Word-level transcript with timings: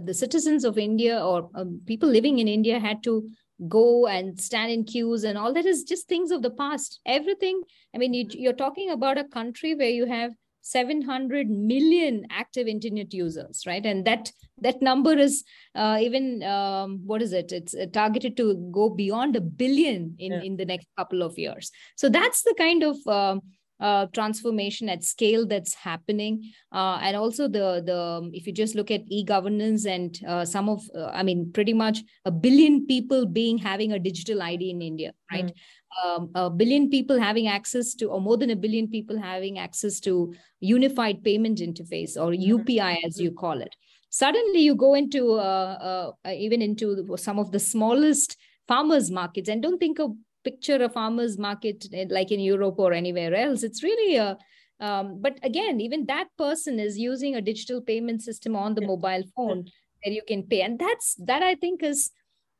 the 0.00 0.14
citizens 0.14 0.64
of 0.64 0.78
India 0.78 1.24
or 1.24 1.50
um, 1.54 1.80
people 1.86 2.08
living 2.08 2.38
in 2.38 2.48
India 2.48 2.78
had 2.78 3.02
to 3.04 3.28
go 3.68 4.06
and 4.06 4.40
stand 4.40 4.72
in 4.72 4.84
queues 4.84 5.24
and 5.24 5.38
all 5.38 5.52
that 5.52 5.66
is 5.66 5.84
just 5.84 6.08
things 6.08 6.30
of 6.30 6.42
the 6.42 6.50
past. 6.50 7.00
Everything, 7.06 7.62
I 7.94 7.98
mean, 7.98 8.14
you, 8.14 8.26
you're 8.30 8.52
talking 8.52 8.90
about 8.90 9.18
a 9.18 9.24
country 9.24 9.74
where 9.74 9.90
you 9.90 10.06
have 10.06 10.32
700 10.64 11.50
million 11.50 12.26
active 12.30 12.66
internet 12.66 13.12
users 13.12 13.64
right 13.66 13.84
and 13.84 14.06
that 14.06 14.32
that 14.62 14.80
number 14.80 15.12
is 15.12 15.44
uh, 15.74 15.98
even 16.00 16.42
um, 16.42 17.02
what 17.04 17.20
is 17.20 17.34
it 17.34 17.52
it's 17.52 17.74
uh, 17.74 17.84
targeted 17.92 18.34
to 18.38 18.54
go 18.72 18.88
beyond 18.88 19.36
a 19.36 19.42
billion 19.42 20.16
in 20.18 20.32
yeah. 20.32 20.40
in 20.40 20.56
the 20.56 20.64
next 20.64 20.88
couple 20.96 21.22
of 21.22 21.38
years 21.38 21.70
so 21.96 22.08
that's 22.08 22.44
the 22.44 22.54
kind 22.56 22.82
of 22.82 22.96
um, 23.06 23.42
uh, 23.80 24.06
transformation 24.12 24.88
at 24.88 25.04
scale 25.04 25.46
that's 25.46 25.74
happening 25.74 26.42
uh, 26.72 26.98
and 27.02 27.16
also 27.16 27.48
the 27.48 27.82
the 27.84 28.30
if 28.32 28.46
you 28.46 28.52
just 28.52 28.74
look 28.74 28.90
at 28.90 29.02
e-governance 29.08 29.84
and 29.84 30.20
uh, 30.26 30.44
some 30.44 30.68
of 30.68 30.82
uh, 30.96 31.06
i 31.06 31.22
mean 31.22 31.50
pretty 31.52 31.74
much 31.74 32.02
a 32.24 32.30
billion 32.30 32.86
people 32.86 33.26
being 33.26 33.58
having 33.58 33.92
a 33.92 33.98
digital 33.98 34.42
id 34.42 34.70
in 34.70 34.80
india 34.80 35.12
right 35.30 35.46
mm 35.46 35.54
um, 36.02 36.30
a 36.34 36.50
billion 36.50 36.90
people 36.90 37.18
having 37.20 37.48
access 37.48 37.94
to, 37.94 38.06
or 38.06 38.20
more 38.20 38.36
than 38.36 38.50
a 38.50 38.56
billion 38.56 38.88
people 38.88 39.20
having 39.20 39.58
access 39.58 40.00
to 40.00 40.34
unified 40.60 41.22
payment 41.22 41.58
interface 41.58 42.16
or 42.16 42.32
mm-hmm. 42.32 42.56
UPI 42.56 43.04
as 43.06 43.20
you 43.20 43.30
call 43.30 43.60
it. 43.60 43.74
Suddenly, 44.10 44.60
you 44.60 44.74
go 44.74 44.94
into 44.94 45.34
uh, 45.34 46.12
uh, 46.24 46.30
even 46.30 46.62
into 46.62 47.16
some 47.16 47.38
of 47.38 47.50
the 47.50 47.58
smallest 47.58 48.36
farmers 48.68 49.10
markets, 49.10 49.48
and 49.48 49.62
don't 49.62 49.78
think 49.78 49.98
of 49.98 50.12
picture 50.44 50.82
a 50.82 50.88
farmers 50.88 51.38
market 51.38 51.86
eh, 51.92 52.06
like 52.10 52.30
in 52.30 52.40
Europe 52.40 52.78
or 52.78 52.92
anywhere 52.92 53.34
else. 53.34 53.62
It's 53.62 53.82
really 53.82 54.16
a 54.16 54.38
um, 54.80 55.20
but 55.20 55.38
again, 55.42 55.80
even 55.80 56.06
that 56.06 56.28
person 56.36 56.78
is 56.78 56.98
using 56.98 57.36
a 57.36 57.40
digital 57.40 57.80
payment 57.80 58.22
system 58.22 58.56
on 58.56 58.74
the 58.74 58.82
yeah. 58.82 58.88
mobile 58.88 59.22
phone 59.34 59.66
where 60.02 60.12
you 60.12 60.22
can 60.26 60.42
pay, 60.42 60.62
and 60.62 60.78
that's 60.78 61.14
that 61.24 61.42
I 61.42 61.54
think 61.54 61.82
is 61.82 62.10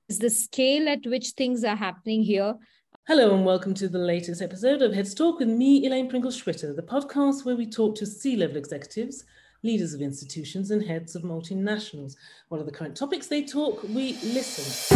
is 0.09 0.19
the 0.19 0.31
scale 0.31 0.89
at 0.89 1.01
which 1.07 1.31
things 1.31 1.65
are 1.65 1.77
happening 1.77 2.23
here. 2.23 2.55
Hello 3.07 3.35
and 3.35 3.45
welcome 3.45 3.75
to 3.75 3.89
the 3.89 3.99
latest 3.99 4.41
episode 4.41 4.81
of 4.81 4.95
Heads 4.95 5.15
Talk 5.15 5.39
with 5.39 5.49
me, 5.49 5.85
Elaine 5.87 6.09
Pringle 6.09 6.31
Schwitter, 6.31 6.75
the 6.75 6.83
podcast 6.83 7.45
where 7.45 7.57
we 7.57 7.67
talk 7.67 7.95
to 7.97 8.07
C 8.07 8.37
level 8.37 8.57
executives, 8.57 9.25
leaders 9.63 9.93
of 9.93 10.01
institutions, 10.01 10.71
and 10.71 10.83
heads 10.83 11.15
of 11.15 11.23
multinationals. 11.23 12.17
What 12.49 12.61
are 12.61 12.65
the 12.65 12.73
current 12.73 12.97
topics 12.97 13.27
they 13.27 13.43
talk? 13.45 13.83
We 13.83 14.15
listen. 14.23 14.95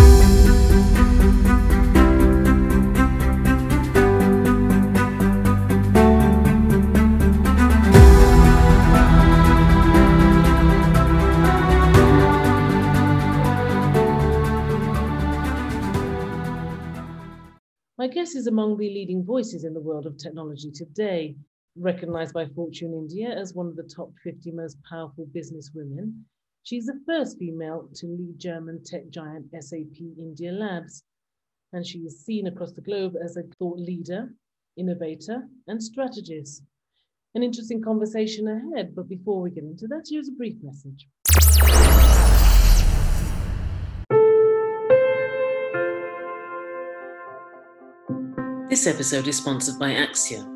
My 17.98 18.06
guest 18.06 18.36
is 18.36 18.46
among 18.46 18.76
the 18.76 18.88
leading 18.88 19.24
voices 19.24 19.64
in 19.64 19.74
the 19.74 19.80
world 19.80 20.06
of 20.06 20.16
technology 20.16 20.70
today, 20.70 21.34
recognized 21.76 22.32
by 22.32 22.46
Fortune 22.46 22.94
India 22.94 23.28
as 23.28 23.54
one 23.54 23.66
of 23.66 23.74
the 23.74 23.82
top 23.82 24.12
50 24.22 24.52
most 24.52 24.76
powerful 24.88 25.26
businesswomen. 25.34 26.22
She's 26.62 26.86
the 26.86 27.00
first 27.04 27.40
female 27.40 27.90
to 27.96 28.06
lead 28.06 28.38
German 28.38 28.84
tech 28.84 29.08
giant 29.10 29.46
SAP 29.50 29.98
India 30.16 30.52
Labs, 30.52 31.02
and 31.72 31.84
she 31.84 31.98
is 31.98 32.24
seen 32.24 32.46
across 32.46 32.70
the 32.70 32.82
globe 32.82 33.14
as 33.20 33.36
a 33.36 33.42
thought 33.58 33.80
leader, 33.80 34.32
innovator, 34.76 35.48
and 35.66 35.82
strategist. 35.82 36.62
An 37.34 37.42
interesting 37.42 37.82
conversation 37.82 38.46
ahead, 38.46 38.94
but 38.94 39.08
before 39.08 39.40
we 39.40 39.50
get 39.50 39.64
into 39.64 39.88
that, 39.88 40.04
here's 40.08 40.28
a 40.28 40.38
brief 40.38 40.54
message. 40.62 41.08
This 48.78 48.86
episode 48.86 49.26
is 49.26 49.38
sponsored 49.38 49.76
by 49.76 49.90
Axia. 49.90 50.46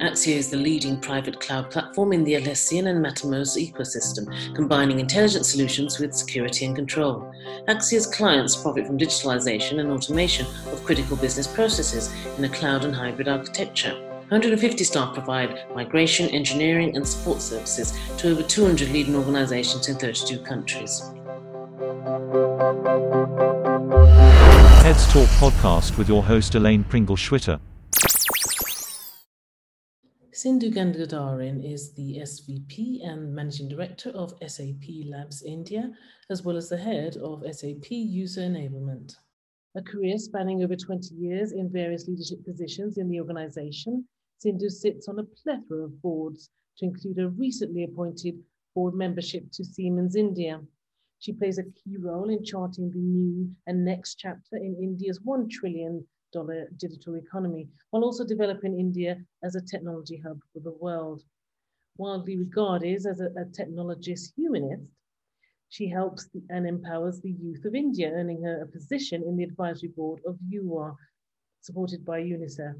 Axia 0.00 0.36
is 0.36 0.48
the 0.48 0.56
leading 0.56 1.00
private 1.00 1.40
cloud 1.40 1.68
platform 1.68 2.12
in 2.12 2.22
the 2.22 2.34
Atlassian 2.34 2.86
and 2.86 3.04
Mattermost 3.04 3.58
ecosystem, 3.58 4.54
combining 4.54 5.00
intelligent 5.00 5.44
solutions 5.44 5.98
with 5.98 6.14
security 6.14 6.64
and 6.64 6.76
control. 6.76 7.28
Axia's 7.66 8.06
clients 8.06 8.54
profit 8.54 8.86
from 8.86 8.98
digitalization 8.98 9.80
and 9.80 9.90
automation 9.90 10.46
of 10.70 10.84
critical 10.84 11.16
business 11.16 11.48
processes 11.48 12.14
in 12.38 12.44
a 12.44 12.48
cloud 12.48 12.84
and 12.84 12.94
hybrid 12.94 13.26
architecture. 13.26 13.94
150 14.28 14.84
staff 14.84 15.12
provide 15.12 15.64
migration, 15.74 16.28
engineering, 16.28 16.94
and 16.94 17.04
support 17.04 17.42
services 17.42 17.98
to 18.16 18.30
over 18.30 18.44
200 18.44 18.90
leading 18.90 19.16
organizations 19.16 19.88
in 19.88 19.96
32 19.96 20.38
countries. 20.44 21.00
Heads 24.84 25.12
Talk 25.12 25.28
podcast 25.40 25.98
with 25.98 26.08
your 26.08 26.22
host 26.22 26.54
Elaine 26.54 26.84
Pringle 26.84 27.16
Schwitter. 27.16 27.58
Sindhu 30.34 30.70
Gangadharan 30.70 31.62
is 31.62 31.92
the 31.92 32.16
SVP 32.16 33.06
and 33.06 33.34
Managing 33.34 33.68
Director 33.68 34.08
of 34.12 34.32
SAP 34.46 34.82
Labs 35.04 35.42
India, 35.42 35.92
as 36.30 36.42
well 36.42 36.56
as 36.56 36.70
the 36.70 36.78
head 36.78 37.18
of 37.18 37.44
SAP 37.54 37.90
User 37.90 38.40
Enablement. 38.40 39.14
A 39.76 39.82
career 39.82 40.16
spanning 40.16 40.64
over 40.64 40.74
20 40.74 41.14
years 41.16 41.52
in 41.52 41.70
various 41.70 42.08
leadership 42.08 42.42
positions 42.46 42.96
in 42.96 43.10
the 43.10 43.20
organization, 43.20 44.08
Sindhu 44.38 44.70
sits 44.70 45.06
on 45.06 45.18
a 45.18 45.24
plethora 45.24 45.84
of 45.84 46.00
boards, 46.00 46.48
to 46.78 46.86
include 46.86 47.18
a 47.18 47.28
recently 47.28 47.84
appointed 47.84 48.42
board 48.74 48.94
membership 48.94 49.44
to 49.52 49.62
Siemens 49.62 50.16
India. 50.16 50.62
She 51.18 51.34
plays 51.34 51.58
a 51.58 51.64
key 51.64 51.98
role 51.98 52.30
in 52.30 52.42
charting 52.42 52.90
the 52.90 53.00
new 53.00 53.54
and 53.66 53.84
next 53.84 54.14
chapter 54.14 54.56
in 54.56 54.78
India's 54.80 55.18
$1 55.18 55.50
trillion 55.50 56.06
digital 56.76 57.16
economy, 57.16 57.68
while 57.90 58.04
also 58.04 58.24
developing 58.24 58.78
India 58.78 59.16
as 59.42 59.54
a 59.54 59.60
technology 59.60 60.16
hub 60.24 60.40
for 60.52 60.60
the 60.60 60.76
world. 60.80 61.22
Widely 61.96 62.38
regarded 62.38 63.06
as 63.06 63.20
a, 63.20 63.26
a 63.36 63.44
technologist 63.44 64.32
humanist, 64.36 64.84
she 65.68 65.88
helps 65.88 66.28
and 66.50 66.66
empowers 66.66 67.20
the 67.20 67.30
youth 67.30 67.64
of 67.64 67.74
India, 67.74 68.10
earning 68.12 68.42
her 68.42 68.62
a 68.62 68.66
position 68.66 69.22
in 69.22 69.36
the 69.36 69.44
advisory 69.44 69.88
board 69.88 70.20
of 70.26 70.38
YuWaah, 70.50 70.94
supported 71.60 72.04
by 72.04 72.20
UNICEF. 72.20 72.74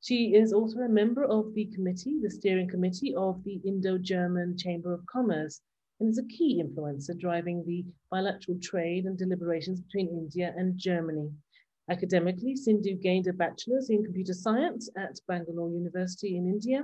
She 0.00 0.34
is 0.34 0.52
also 0.52 0.78
a 0.78 0.88
member 0.88 1.24
of 1.24 1.54
the 1.54 1.66
committee, 1.66 2.20
the 2.22 2.30
steering 2.30 2.68
committee 2.68 3.14
of 3.14 3.42
the 3.42 3.60
Indo-German 3.64 4.56
Chamber 4.56 4.92
of 4.92 5.04
Commerce, 5.06 5.60
and 5.98 6.08
is 6.08 6.18
a 6.18 6.26
key 6.26 6.62
influencer 6.62 7.18
driving 7.18 7.64
the 7.64 7.84
bilateral 8.10 8.58
trade 8.62 9.06
and 9.06 9.18
deliberations 9.18 9.80
between 9.80 10.08
India 10.08 10.54
and 10.56 10.78
Germany. 10.78 11.32
Academically, 11.90 12.54
Sindhu 12.54 12.94
gained 12.94 13.26
a 13.28 13.32
bachelor's 13.32 13.88
in 13.88 14.04
computer 14.04 14.34
science 14.34 14.90
at 14.96 15.18
Bangalore 15.26 15.70
University 15.70 16.36
in 16.36 16.46
India. 16.46 16.82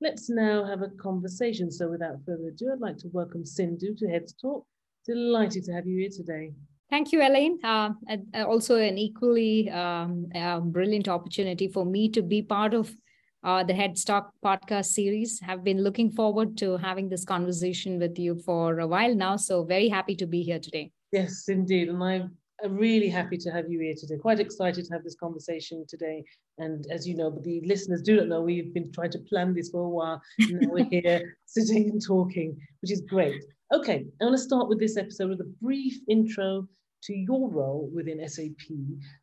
Let's 0.00 0.30
now 0.30 0.64
have 0.64 0.82
a 0.82 0.90
conversation. 0.90 1.70
So 1.70 1.88
without 1.88 2.24
further 2.24 2.48
ado, 2.48 2.70
I'd 2.72 2.80
like 2.80 2.98
to 2.98 3.08
welcome 3.12 3.44
Sindhu 3.44 3.94
to 3.96 4.08
Heads 4.08 4.34
Talk. 4.40 4.64
Delighted 5.04 5.64
to 5.64 5.72
have 5.72 5.86
you 5.86 5.98
here 5.98 6.10
today. 6.10 6.52
Thank 6.90 7.12
you, 7.12 7.20
Elaine. 7.20 7.58
Uh, 7.64 7.90
also, 8.34 8.76
an 8.76 8.98
equally 8.98 9.68
um, 9.70 10.26
uh, 10.34 10.60
brilliant 10.60 11.08
opportunity 11.08 11.66
for 11.66 11.84
me 11.84 12.08
to 12.10 12.22
be 12.22 12.42
part 12.42 12.74
of 12.74 12.94
uh, 13.42 13.64
the 13.64 13.74
Heads 13.74 14.04
Talk 14.04 14.30
podcast 14.44 14.86
series. 14.86 15.40
Have 15.40 15.64
been 15.64 15.82
looking 15.82 16.12
forward 16.12 16.56
to 16.58 16.76
having 16.76 17.08
this 17.08 17.24
conversation 17.24 17.98
with 17.98 18.16
you 18.18 18.36
for 18.44 18.78
a 18.78 18.86
while 18.86 19.14
now. 19.14 19.36
So 19.36 19.64
very 19.64 19.88
happy 19.88 20.14
to 20.16 20.26
be 20.26 20.42
here 20.42 20.60
today. 20.60 20.92
Yes, 21.10 21.48
indeed, 21.48 21.88
and 21.88 22.30
I'm 22.64 22.76
really 22.76 23.08
happy 23.08 23.36
to 23.36 23.50
have 23.50 23.70
you 23.70 23.80
here 23.80 23.94
today. 23.96 24.16
Quite 24.16 24.40
excited 24.40 24.86
to 24.86 24.92
have 24.94 25.04
this 25.04 25.16
conversation 25.16 25.84
today. 25.88 26.24
And 26.58 26.86
as 26.90 27.06
you 27.06 27.14
know, 27.14 27.30
but 27.30 27.44
the 27.44 27.60
listeners 27.66 28.02
do 28.02 28.16
not 28.16 28.28
know, 28.28 28.40
we've 28.40 28.72
been 28.72 28.90
trying 28.92 29.10
to 29.10 29.18
plan 29.18 29.54
this 29.54 29.68
for 29.68 29.82
a 29.82 29.88
while. 29.88 30.22
And 30.38 30.60
now 30.60 30.68
we're 30.70 30.84
here 30.90 31.36
sitting 31.44 31.90
and 31.90 32.02
talking, 32.04 32.56
which 32.80 32.92
is 32.92 33.02
great. 33.02 33.42
Okay, 33.74 34.06
I 34.20 34.24
want 34.24 34.36
to 34.36 34.42
start 34.42 34.68
with 34.68 34.80
this 34.80 34.96
episode 34.96 35.30
with 35.30 35.40
a 35.40 35.52
brief 35.60 35.98
intro 36.08 36.66
to 37.02 37.14
your 37.14 37.50
role 37.50 37.90
within 37.94 38.26
SAP. 38.26 38.70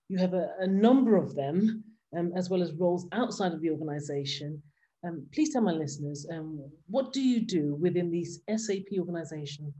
You 0.09 0.17
have 0.17 0.33
a, 0.33 0.49
a 0.59 0.67
number 0.67 1.15
of 1.15 1.33
them 1.35 1.83
um, 2.15 2.31
as 2.35 2.49
well 2.49 2.61
as 2.61 2.73
roles 2.73 3.07
outside 3.13 3.53
of 3.53 3.61
the 3.61 3.71
organization. 3.71 4.61
Um, 5.05 5.25
please 5.33 5.51
tell 5.51 5.61
my 5.61 5.73
listeners, 5.73 6.25
um, 6.31 6.69
what 6.87 7.11
do 7.13 7.21
you 7.21 7.41
do 7.41 7.75
within 7.75 8.11
this 8.11 8.39
SAP 8.63 8.97
organization? 8.97 9.73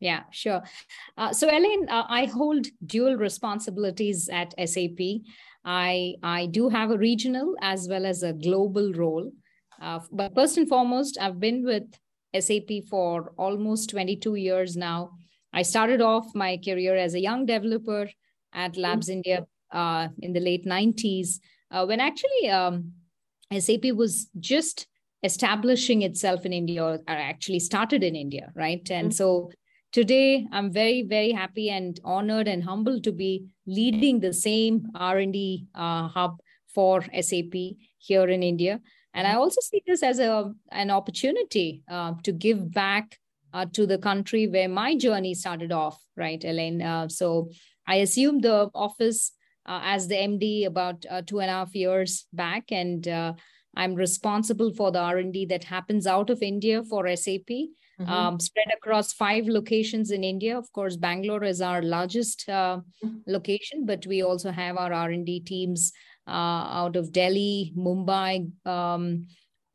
Yeah, 0.00 0.24
sure. 0.30 0.62
Uh, 1.16 1.32
so, 1.32 1.48
Elaine, 1.48 1.88
uh, 1.88 2.04
I 2.08 2.26
hold 2.26 2.66
dual 2.84 3.16
responsibilities 3.16 4.28
at 4.28 4.54
SAP. 4.68 5.22
I, 5.64 6.14
I 6.22 6.46
do 6.46 6.68
have 6.68 6.90
a 6.90 6.98
regional 6.98 7.54
as 7.62 7.88
well 7.88 8.04
as 8.04 8.22
a 8.22 8.32
global 8.32 8.92
role. 8.92 9.30
Uh, 9.80 10.00
but 10.12 10.34
first 10.34 10.58
and 10.58 10.68
foremost, 10.68 11.16
I've 11.20 11.40
been 11.40 11.64
with 11.64 11.84
SAP 12.38 12.84
for 12.90 13.32
almost 13.38 13.90
22 13.90 14.34
years 14.34 14.76
now. 14.76 15.12
I 15.52 15.62
started 15.62 16.00
off 16.00 16.26
my 16.34 16.58
career 16.62 16.96
as 16.96 17.14
a 17.14 17.20
young 17.20 17.46
developer 17.46 18.10
at 18.52 18.76
Labs 18.76 19.06
mm-hmm. 19.06 19.14
India 19.14 19.46
uh, 19.72 20.08
in 20.20 20.32
the 20.32 20.40
late 20.40 20.66
90s, 20.66 21.38
uh, 21.70 21.84
when 21.84 22.00
actually 22.00 22.50
um, 22.50 22.92
SAP 23.56 23.84
was 23.94 24.28
just 24.38 24.86
establishing 25.22 26.02
itself 26.02 26.44
in 26.44 26.52
India, 26.52 26.84
or 26.84 27.00
actually 27.08 27.60
started 27.60 28.02
in 28.02 28.14
India, 28.14 28.52
right? 28.54 28.88
And 28.90 29.08
mm-hmm. 29.08 29.12
so 29.12 29.50
today 29.94 30.44
I'm 30.50 30.72
very, 30.72 31.02
very 31.02 31.30
happy 31.30 31.70
and 31.70 31.98
honored 32.04 32.48
and 32.48 32.64
humbled 32.64 33.04
to 33.04 33.12
be 33.12 33.46
leading 33.64 34.18
the 34.18 34.32
same 34.32 34.88
R&D 34.96 35.68
uh, 35.72 36.08
hub 36.08 36.40
for 36.74 37.04
SAP 37.20 37.54
here 37.98 38.28
in 38.28 38.42
India. 38.42 38.80
And 39.14 39.24
I 39.28 39.34
also 39.34 39.60
see 39.60 39.80
this 39.86 40.02
as 40.02 40.18
a, 40.18 40.52
an 40.72 40.90
opportunity 40.90 41.84
uh, 41.88 42.14
to 42.24 42.32
give 42.32 42.72
back 42.72 43.20
uh, 43.52 43.66
to 43.74 43.86
the 43.86 43.98
country 43.98 44.48
where 44.48 44.68
my 44.68 44.96
journey 44.96 45.32
started 45.32 45.70
off, 45.70 46.02
right, 46.16 46.42
Elaine? 46.44 46.82
Uh, 46.82 47.08
so 47.08 47.50
I 47.86 47.96
assumed 48.06 48.42
the 48.42 48.70
office 48.74 49.30
uh, 49.64 49.80
as 49.84 50.08
the 50.08 50.16
MD 50.16 50.66
about 50.66 51.06
uh, 51.08 51.22
two 51.24 51.40
and 51.40 51.48
a 51.48 51.54
half 51.54 51.72
years 51.72 52.26
back, 52.32 52.72
and 52.72 53.06
uh, 53.06 53.34
I'm 53.76 53.94
responsible 53.94 54.74
for 54.74 54.90
the 54.90 54.98
R&D 54.98 55.46
that 55.46 55.62
happens 55.62 56.08
out 56.08 56.30
of 56.30 56.42
India 56.42 56.82
for 56.82 57.06
SAP, 57.14 57.48
mm-hmm. 58.00 58.10
um, 58.10 58.40
spread 58.40 58.68
across 58.76 59.12
five 59.12 59.46
locations 59.46 60.10
in 60.10 60.24
India. 60.24 60.58
Of 60.58 60.72
course, 60.72 60.96
Bangalore 60.96 61.44
is 61.44 61.60
our 61.60 61.82
largest 61.82 62.46
mm-hmm. 62.48 63.08
location, 63.26 63.86
but 63.86 64.06
we 64.06 64.22
also 64.22 64.50
have 64.50 64.76
our 64.76 64.92
R&D 64.92 65.40
teams 65.40 65.92
uh, 66.26 66.30
out 66.30 66.96
of 66.96 67.12
Delhi, 67.12 67.72
Mumbai, 67.76 68.50
um, 68.66 69.26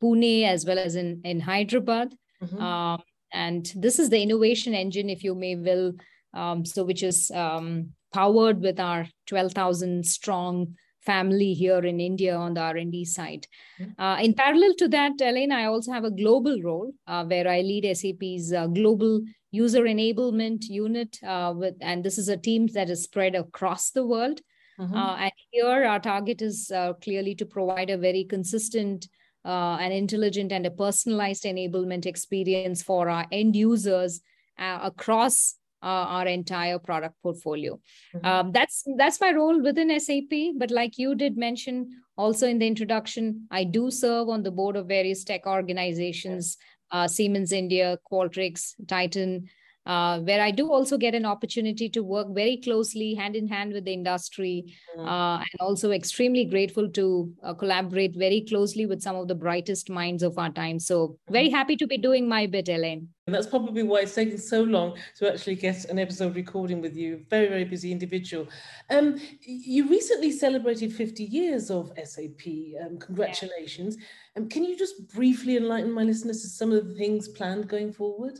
Pune, 0.01 0.45
as 0.47 0.65
well 0.65 0.79
as 0.79 0.95
in, 0.95 1.21
in 1.23 1.39
Hyderabad. 1.39 2.13
Mm-hmm. 2.41 2.61
Um, 2.61 3.01
and 3.31 3.71
this 3.75 3.99
is 3.99 4.09
the 4.09 4.21
innovation 4.21 4.73
engine, 4.73 5.09
if 5.09 5.23
you 5.23 5.35
may 5.35 5.55
will, 5.55 5.93
um, 6.33 6.65
so 6.65 6.83
which 6.83 7.03
is 7.03 7.31
um, 7.31 7.89
powered 8.13 8.61
with 8.61 8.79
our 8.79 9.07
12,000 9.27 10.05
strong 10.05 10.75
family 11.01 11.53
here 11.53 11.79
in 11.79 11.99
India 11.99 12.35
on 12.35 12.53
the 12.53 12.61
R&D 12.61 13.05
side. 13.05 13.47
Mm-hmm. 13.79 14.01
Uh, 14.01 14.17
in 14.19 14.33
parallel 14.33 14.73
to 14.75 14.87
that, 14.89 15.13
Elaine, 15.21 15.51
I 15.51 15.65
also 15.65 15.91
have 15.91 16.03
a 16.03 16.11
global 16.11 16.61
role 16.61 16.93
uh, 17.07 17.25
where 17.25 17.47
I 17.47 17.61
lead 17.61 17.85
SAP's 17.97 18.53
uh, 18.53 18.67
global 18.67 19.21
user 19.51 19.83
enablement 19.83 20.65
unit, 20.69 21.17
uh, 21.23 21.53
with, 21.55 21.75
and 21.81 22.03
this 22.03 22.17
is 22.17 22.29
a 22.29 22.37
team 22.37 22.67
that 22.73 22.89
is 22.89 23.03
spread 23.03 23.35
across 23.35 23.91
the 23.91 24.05
world. 24.05 24.41
Mm-hmm. 24.79 24.95
Uh, 24.95 25.15
and 25.15 25.31
here 25.51 25.85
our 25.85 25.99
target 25.99 26.41
is 26.41 26.71
uh, 26.71 26.93
clearly 26.93 27.35
to 27.35 27.45
provide 27.45 27.89
a 27.89 27.97
very 27.97 28.23
consistent 28.23 29.07
uh, 29.45 29.77
and 29.79 29.93
intelligent 29.93 30.51
and 30.51 30.65
a 30.65 30.71
personalized 30.71 31.43
enablement 31.43 32.05
experience 32.05 32.81
for 32.81 33.09
our 33.09 33.25
end 33.31 33.55
users 33.55 34.21
uh, 34.57 34.79
across 34.83 35.55
uh, 35.81 36.05
our 36.15 36.27
entire 36.27 36.79
product 36.79 37.15
portfolio. 37.23 37.79
Mm-hmm. 38.15 38.25
Um, 38.25 38.51
that's 38.51 38.83
that's 38.97 39.21
my 39.21 39.31
role 39.31 39.61
within 39.61 39.97
SAP. 39.99 40.55
But 40.57 40.71
like 40.71 40.97
you 40.97 41.15
did 41.15 41.37
mention 41.37 41.89
also 42.17 42.47
in 42.47 42.59
the 42.59 42.67
introduction, 42.67 43.47
I 43.51 43.63
do 43.63 43.91
serve 43.91 44.29
on 44.29 44.43
the 44.43 44.51
board 44.51 44.75
of 44.75 44.87
various 44.87 45.23
tech 45.23 45.45
organizations, 45.47 46.57
uh, 46.91 47.07
Siemens 47.07 47.51
India, 47.51 47.97
Qualtrics, 48.11 48.73
Titan, 48.87 49.49
uh, 49.89 50.19
where 50.19 50.39
I 50.39 50.51
do 50.51 50.71
also 50.71 50.99
get 50.99 51.15
an 51.15 51.25
opportunity 51.25 51.89
to 51.89 52.03
work 52.03 52.27
very 52.29 52.57
closely 52.57 53.15
hand 53.15 53.35
in 53.35 53.47
hand 53.47 53.73
with 53.73 53.85
the 53.85 53.93
industry, 53.93 54.65
mm. 54.95 55.03
uh, 55.03 55.39
and 55.39 55.59
also 55.59 55.89
extremely 55.89 56.45
grateful 56.45 56.87
to 56.91 57.33
uh, 57.41 57.55
collaborate 57.55 58.15
very 58.15 58.45
closely 58.47 58.85
with 58.85 59.01
some 59.01 59.15
of 59.15 59.27
the 59.27 59.33
brightest 59.33 59.89
minds 59.89 60.21
of 60.21 60.37
our 60.37 60.51
time. 60.51 60.77
So, 60.79 61.17
very 61.31 61.47
mm-hmm. 61.47 61.55
happy 61.55 61.75
to 61.77 61.87
be 61.87 61.97
doing 61.97 62.29
my 62.29 62.45
bit, 62.45 62.69
Elaine. 62.69 63.07
And 63.25 63.33
that's 63.33 63.47
probably 63.47 63.81
why 63.81 64.01
it's 64.01 64.13
taken 64.13 64.37
so 64.37 64.61
long 64.61 64.95
to 65.17 65.31
actually 65.31 65.55
get 65.55 65.85
an 65.85 65.97
episode 65.97 66.35
recording 66.35 66.81
with 66.81 66.95
you. 66.95 67.25
Very, 67.27 67.47
very 67.47 67.63
busy 67.63 67.91
individual. 67.91 68.47
Um, 68.91 69.19
you 69.41 69.89
recently 69.89 70.31
celebrated 70.31 70.93
50 70.93 71.23
years 71.23 71.71
of 71.71 71.91
SAP. 72.03 72.45
Um, 72.83 72.99
congratulations. 72.99 73.97
Yeah. 73.97 74.03
Um, 74.37 74.49
can 74.49 74.63
you 74.63 74.77
just 74.77 75.07
briefly 75.15 75.57
enlighten 75.57 75.91
my 75.91 76.03
listeners 76.03 76.43
to 76.43 76.47
some 76.47 76.71
of 76.71 76.87
the 76.87 76.93
things 76.93 77.27
planned 77.27 77.67
going 77.67 77.91
forward? 77.91 78.39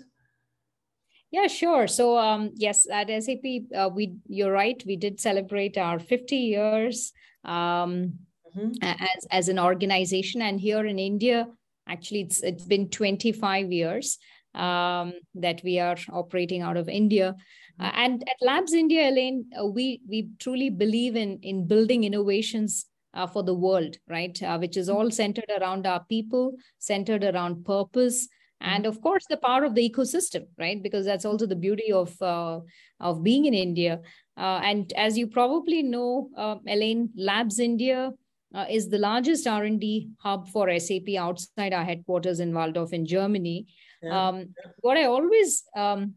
Yeah, 1.31 1.47
sure. 1.47 1.87
So 1.87 2.17
um, 2.17 2.51
yes, 2.55 2.87
at 2.89 3.09
SAP, 3.09 3.45
uh, 3.75 3.89
we 3.93 4.15
you're 4.27 4.51
right. 4.51 4.81
We 4.85 4.95
did 4.95 5.19
celebrate 5.19 5.77
our 5.77 5.99
50 5.99 6.35
years 6.35 7.11
um, 7.45 8.13
mm-hmm. 8.55 8.71
as 8.81 9.25
as 9.29 9.49
an 9.49 9.59
organization, 9.59 10.41
and 10.41 10.59
here 10.59 10.85
in 10.85 10.97
India, 10.97 11.47
actually, 11.87 12.21
it's 12.21 12.41
it's 12.41 12.65
been 12.65 12.89
25 12.89 13.71
years 13.71 14.17
um, 14.55 15.13
that 15.35 15.61
we 15.63 15.77
are 15.79 15.97
operating 16.11 16.63
out 16.63 16.77
of 16.77 16.89
India. 16.89 17.35
Mm-hmm. 17.79 17.85
Uh, 17.85 17.91
and 17.93 18.23
at 18.23 18.45
Labs 18.45 18.73
India, 18.73 19.09
Elaine, 19.09 19.45
uh, 19.59 19.67
we 19.67 20.01
we 20.09 20.29
truly 20.39 20.71
believe 20.71 21.15
in 21.15 21.39
in 21.43 21.67
building 21.67 22.05
innovations 22.05 22.87
uh, 23.13 23.27
for 23.27 23.43
the 23.43 23.53
world, 23.53 23.97
right? 24.07 24.41
Uh, 24.41 24.57
which 24.57 24.77
is 24.77 24.89
all 24.89 25.11
centered 25.11 25.51
around 25.61 25.85
our 25.85 26.03
people, 26.05 26.53
centered 26.79 27.23
around 27.23 27.65
purpose, 27.65 28.27
and 28.61 28.85
of 28.85 29.01
course 29.01 29.25
the 29.29 29.37
power 29.37 29.63
of 29.63 29.75
the 29.75 29.89
ecosystem 29.89 30.45
right? 30.57 30.81
Because 30.83 31.05
that's 31.05 31.25
also 31.25 31.45
the 31.45 31.55
beauty 31.55 31.91
of 31.91 32.21
uh, 32.21 32.59
of 32.99 33.23
being 33.23 33.45
in 33.45 33.53
india. 33.53 34.01
Uh, 34.37 34.61
and 34.63 34.93
as 34.93 35.17
you 35.17 35.27
probably 35.27 35.83
know 35.83 36.29
uh, 36.37 36.55
elaine 36.65 37.09
labs 37.17 37.59
india 37.59 38.11
uh, 38.55 38.65
is 38.69 38.89
the 38.89 38.97
largest 38.97 39.47
r&d 39.47 40.09
hub 40.19 40.47
for 40.47 40.67
sap 40.79 41.09
outside 41.17 41.73
our 41.73 41.83
headquarters 41.83 42.39
in 42.39 42.51
walldorf 42.53 42.93
in 42.93 43.05
germany. 43.05 43.65
Yeah. 44.01 44.27
um, 44.27 44.55
what 44.79 44.97
i 44.97 45.03
always 45.05 45.63
um, 45.75 46.15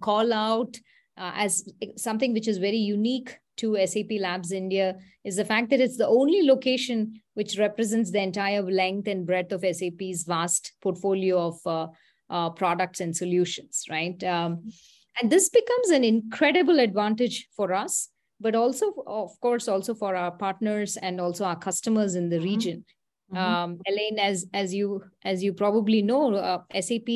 call 0.00 0.32
out 0.32 0.76
uh, 1.16 1.32
as 1.34 1.68
something 1.96 2.32
which 2.32 2.48
is 2.48 2.58
very 2.58 2.76
unique 2.76 3.38
to 3.56 3.78
SAP 3.86 4.10
Labs 4.20 4.52
India 4.52 4.96
is 5.24 5.36
the 5.36 5.44
fact 5.44 5.70
that 5.70 5.80
it's 5.80 5.96
the 5.96 6.06
only 6.06 6.46
location 6.46 7.20
which 7.36 7.58
represents 7.58 8.10
the 8.10 8.22
entire 8.22 8.62
length 8.62 9.06
and 9.06 9.26
breadth 9.26 9.52
of 9.52 9.60
SAP's 9.60 10.24
vast 10.24 10.72
portfolio 10.80 11.48
of 11.48 11.58
uh, 11.66 11.86
uh, 12.30 12.48
products 12.48 13.00
and 13.00 13.14
solutions, 13.14 13.84
right? 13.90 14.24
Um, 14.24 14.72
and 15.20 15.30
this 15.30 15.50
becomes 15.50 15.90
an 15.90 16.02
incredible 16.02 16.78
advantage 16.80 17.46
for 17.54 17.74
us, 17.74 18.08
but 18.40 18.54
also, 18.54 18.86
of 19.06 19.38
course, 19.40 19.68
also 19.68 19.94
for 19.94 20.16
our 20.16 20.30
partners 20.30 20.96
and 20.96 21.20
also 21.20 21.44
our 21.44 21.56
customers 21.56 22.14
in 22.14 22.30
the 22.30 22.36
mm-hmm. 22.36 22.44
region. 22.44 22.84
Mm-hmm. 23.30 23.36
Um, 23.36 23.80
Elaine, 23.86 24.18
as 24.18 24.46
as 24.54 24.72
you 24.72 25.02
as 25.22 25.44
you 25.44 25.52
probably 25.52 26.00
know, 26.00 26.34
uh, 26.34 26.62
SAP 26.80 27.08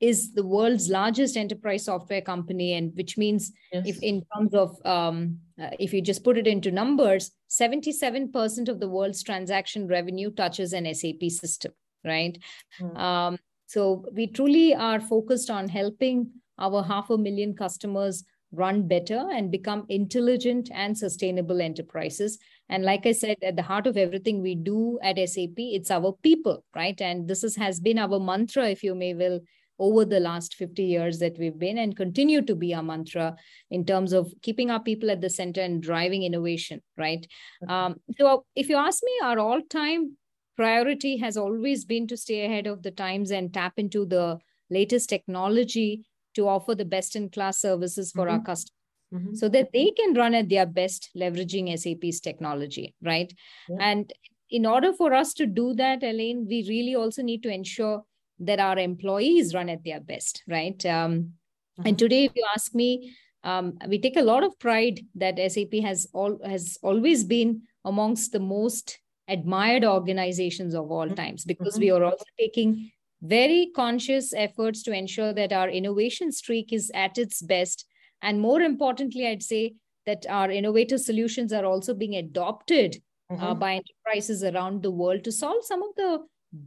is 0.00 0.32
the 0.32 0.44
world's 0.44 0.88
largest 0.88 1.36
enterprise 1.36 1.84
software 1.84 2.20
company 2.20 2.74
and 2.74 2.92
which 2.96 3.16
means 3.16 3.52
yes. 3.72 3.86
if 3.86 4.02
in 4.02 4.22
terms 4.34 4.54
of 4.54 4.76
um, 4.84 5.38
uh, 5.60 5.70
if 5.78 5.92
you 5.92 6.02
just 6.02 6.24
put 6.24 6.36
it 6.36 6.46
into 6.46 6.70
numbers 6.70 7.30
77% 7.50 8.68
of 8.68 8.80
the 8.80 8.88
world's 8.88 9.22
transaction 9.22 9.86
revenue 9.86 10.30
touches 10.30 10.72
an 10.72 10.92
sap 10.94 11.22
system 11.30 11.72
right 12.04 12.38
mm. 12.80 12.96
um, 12.98 13.38
so 13.66 14.04
we 14.12 14.26
truly 14.26 14.74
are 14.74 15.00
focused 15.00 15.50
on 15.50 15.68
helping 15.68 16.30
our 16.58 16.82
half 16.82 17.10
a 17.10 17.18
million 17.18 17.54
customers 17.54 18.24
run 18.52 18.86
better 18.86 19.28
and 19.32 19.50
become 19.50 19.84
intelligent 19.88 20.70
and 20.72 20.96
sustainable 20.96 21.60
enterprises 21.60 22.38
and 22.68 22.84
like 22.84 23.06
i 23.06 23.12
said 23.12 23.36
at 23.42 23.56
the 23.56 23.62
heart 23.62 23.86
of 23.86 23.96
everything 23.96 24.42
we 24.42 24.54
do 24.54 24.98
at 25.02 25.16
sap 25.28 25.56
it's 25.56 25.90
our 25.90 26.16
people 26.22 26.64
right 26.74 27.00
and 27.00 27.28
this 27.28 27.44
is, 27.44 27.56
has 27.56 27.80
been 27.80 27.98
our 27.98 28.20
mantra 28.20 28.68
if 28.68 28.82
you 28.82 28.94
may 28.94 29.14
will 29.14 29.40
over 29.78 30.04
the 30.04 30.20
last 30.20 30.54
50 30.54 30.82
years 30.82 31.18
that 31.18 31.38
we've 31.38 31.58
been 31.58 31.78
and 31.78 31.96
continue 31.96 32.42
to 32.42 32.54
be 32.54 32.74
our 32.74 32.82
mantra 32.82 33.34
in 33.70 33.84
terms 33.84 34.12
of 34.12 34.32
keeping 34.42 34.70
our 34.70 34.80
people 34.80 35.10
at 35.10 35.20
the 35.20 35.30
center 35.30 35.60
and 35.60 35.82
driving 35.82 36.22
innovation, 36.22 36.80
right? 36.96 37.26
Um, 37.68 37.96
so 38.18 38.44
if 38.54 38.68
you 38.68 38.76
ask 38.76 39.02
me, 39.02 39.12
our 39.22 39.38
all 39.38 39.60
time 39.62 40.16
priority 40.56 41.16
has 41.18 41.36
always 41.36 41.84
been 41.84 42.06
to 42.06 42.16
stay 42.16 42.44
ahead 42.44 42.66
of 42.66 42.82
the 42.82 42.90
times 42.90 43.30
and 43.30 43.52
tap 43.52 43.74
into 43.76 44.06
the 44.06 44.38
latest 44.70 45.08
technology 45.08 46.04
to 46.34 46.48
offer 46.48 46.74
the 46.74 46.84
best 46.84 47.16
in 47.16 47.28
class 47.28 47.60
services 47.60 48.12
for 48.12 48.26
mm-hmm. 48.26 48.34
our 48.36 48.42
customers. 48.42 48.70
Mm-hmm. 49.12 49.34
So 49.34 49.48
that 49.50 49.70
they 49.72 49.92
can 49.96 50.14
run 50.14 50.34
at 50.34 50.48
their 50.48 50.66
best 50.66 51.10
leveraging 51.16 51.76
SAP's 51.78 52.20
technology, 52.20 52.94
right? 53.00 53.32
Yeah. 53.68 53.76
And 53.80 54.12
in 54.50 54.66
order 54.66 54.92
for 54.92 55.12
us 55.14 55.34
to 55.34 55.46
do 55.46 55.74
that, 55.74 56.02
Elaine, 56.02 56.46
we 56.48 56.64
really 56.68 56.96
also 56.96 57.22
need 57.22 57.42
to 57.44 57.48
ensure 57.52 58.02
that 58.46 58.60
our 58.60 58.78
employees 58.78 59.54
run 59.54 59.68
at 59.68 59.84
their 59.84 60.00
best, 60.00 60.42
right? 60.48 60.84
Um, 60.86 61.12
mm-hmm. 61.12 61.86
And 61.86 61.98
today, 61.98 62.24
if 62.24 62.32
you 62.34 62.44
ask 62.54 62.74
me, 62.74 63.14
um, 63.42 63.78
we 63.88 63.98
take 63.98 64.16
a 64.16 64.22
lot 64.22 64.42
of 64.42 64.58
pride 64.58 65.00
that 65.16 65.38
SAP 65.52 65.74
has 65.82 66.06
all 66.12 66.38
has 66.44 66.78
always 66.82 67.24
been 67.24 67.62
amongst 67.84 68.32
the 68.32 68.40
most 68.40 68.98
admired 69.28 69.84
organizations 69.84 70.74
of 70.74 70.90
all 70.90 71.06
mm-hmm. 71.06 71.14
times 71.14 71.44
because 71.44 71.74
mm-hmm. 71.74 71.82
we 71.82 71.90
are 71.90 72.04
also 72.04 72.24
taking 72.38 72.90
very 73.22 73.70
conscious 73.74 74.34
efforts 74.34 74.82
to 74.82 74.92
ensure 74.92 75.32
that 75.32 75.52
our 75.52 75.68
innovation 75.68 76.30
streak 76.30 76.72
is 76.72 76.90
at 76.94 77.16
its 77.16 77.40
best 77.40 77.86
and 78.20 78.38
more 78.38 78.60
importantly 78.60 79.26
i'd 79.26 79.42
say 79.42 79.74
that 80.04 80.26
our 80.28 80.50
innovative 80.50 81.00
solutions 81.00 81.52
are 81.52 81.64
also 81.64 81.94
being 81.94 82.16
adopted 82.16 82.96
uh, 83.30 83.34
mm-hmm. 83.34 83.44
uh, 83.44 83.54
by 83.54 83.72
enterprises 83.74 84.44
around 84.44 84.82
the 84.82 84.90
world 84.90 85.24
to 85.24 85.32
solve 85.32 85.64
some 85.64 85.82
of 85.82 85.88
the 85.96 86.18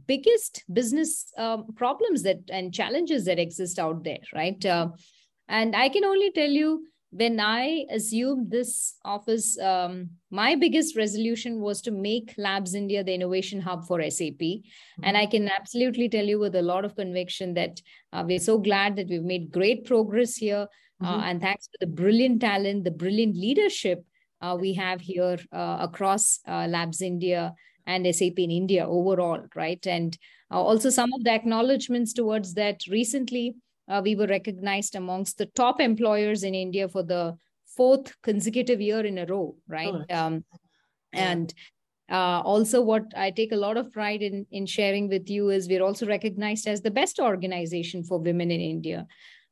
biggest 0.06 0.64
business 0.72 1.32
um, 1.38 1.66
problems 1.76 2.22
that 2.22 2.38
and 2.50 2.74
challenges 2.74 3.24
that 3.24 3.38
exist 3.38 3.78
out 3.78 4.04
there 4.04 4.18
right 4.34 4.64
uh, 4.66 4.88
and 5.48 5.74
i 5.74 5.88
can 5.88 6.04
only 6.04 6.30
tell 6.32 6.50
you 6.50 6.84
when 7.10 7.40
I 7.40 7.86
assumed 7.90 8.50
this 8.50 8.96
office, 9.04 9.58
um, 9.58 10.10
my 10.30 10.54
biggest 10.54 10.94
resolution 10.94 11.60
was 11.60 11.80
to 11.82 11.90
make 11.90 12.34
Labs 12.36 12.74
India 12.74 13.02
the 13.02 13.14
innovation 13.14 13.60
hub 13.60 13.86
for 13.86 14.02
SAP. 14.10 14.38
Mm-hmm. 14.38 15.04
And 15.04 15.16
I 15.16 15.24
can 15.24 15.48
absolutely 15.48 16.08
tell 16.10 16.24
you 16.24 16.38
with 16.38 16.54
a 16.54 16.62
lot 16.62 16.84
of 16.84 16.96
conviction 16.96 17.54
that 17.54 17.80
uh, 18.12 18.24
we're 18.26 18.38
so 18.38 18.58
glad 18.58 18.96
that 18.96 19.08
we've 19.08 19.22
made 19.22 19.50
great 19.50 19.86
progress 19.86 20.36
here. 20.36 20.66
Uh, 21.02 21.06
mm-hmm. 21.06 21.20
Uh, 21.20 21.24
and 21.24 21.40
thanks 21.40 21.66
to 21.68 21.78
the 21.80 21.86
brilliant 21.86 22.42
talent, 22.42 22.84
the 22.84 22.90
brilliant 22.90 23.36
leadership 23.36 24.04
uh, 24.42 24.56
we 24.60 24.74
have 24.74 25.00
here 25.00 25.38
uh, 25.50 25.78
across 25.80 26.40
uh, 26.46 26.66
Labs 26.68 27.00
India 27.00 27.54
and 27.88 28.06
SAP 28.14 28.38
in 28.38 28.52
India 28.52 28.86
overall, 28.86 29.42
right? 29.56 29.84
And 29.86 30.16
also 30.50 30.90
some 30.90 31.12
of 31.12 31.24
the 31.24 31.32
acknowledgements 31.32 32.12
towards 32.12 32.54
that 32.54 32.82
recently 32.88 33.56
uh, 33.88 34.02
we 34.04 34.14
were 34.14 34.26
recognized 34.26 34.94
amongst 34.94 35.38
the 35.38 35.46
top 35.46 35.80
employers 35.80 36.42
in 36.42 36.54
India 36.54 36.88
for 36.88 37.02
the 37.02 37.36
fourth 37.76 38.14
consecutive 38.22 38.80
year 38.80 39.00
in 39.00 39.18
a 39.18 39.26
row, 39.26 39.56
right? 39.66 39.94
Oh, 40.10 40.14
um, 40.14 40.44
and 41.12 41.52
uh, 42.10 42.42
also, 42.44 42.82
what 42.82 43.04
I 43.16 43.30
take 43.30 43.52
a 43.52 43.56
lot 43.56 43.76
of 43.76 43.92
pride 43.92 44.22
in 44.22 44.46
in 44.50 44.66
sharing 44.66 45.08
with 45.08 45.28
you 45.30 45.50
is 45.50 45.68
we're 45.68 45.82
also 45.82 46.06
recognized 46.06 46.66
as 46.66 46.82
the 46.82 46.90
best 46.90 47.18
organization 47.18 48.04
for 48.04 48.18
women 48.18 48.50
in 48.50 48.60
India, 48.60 49.06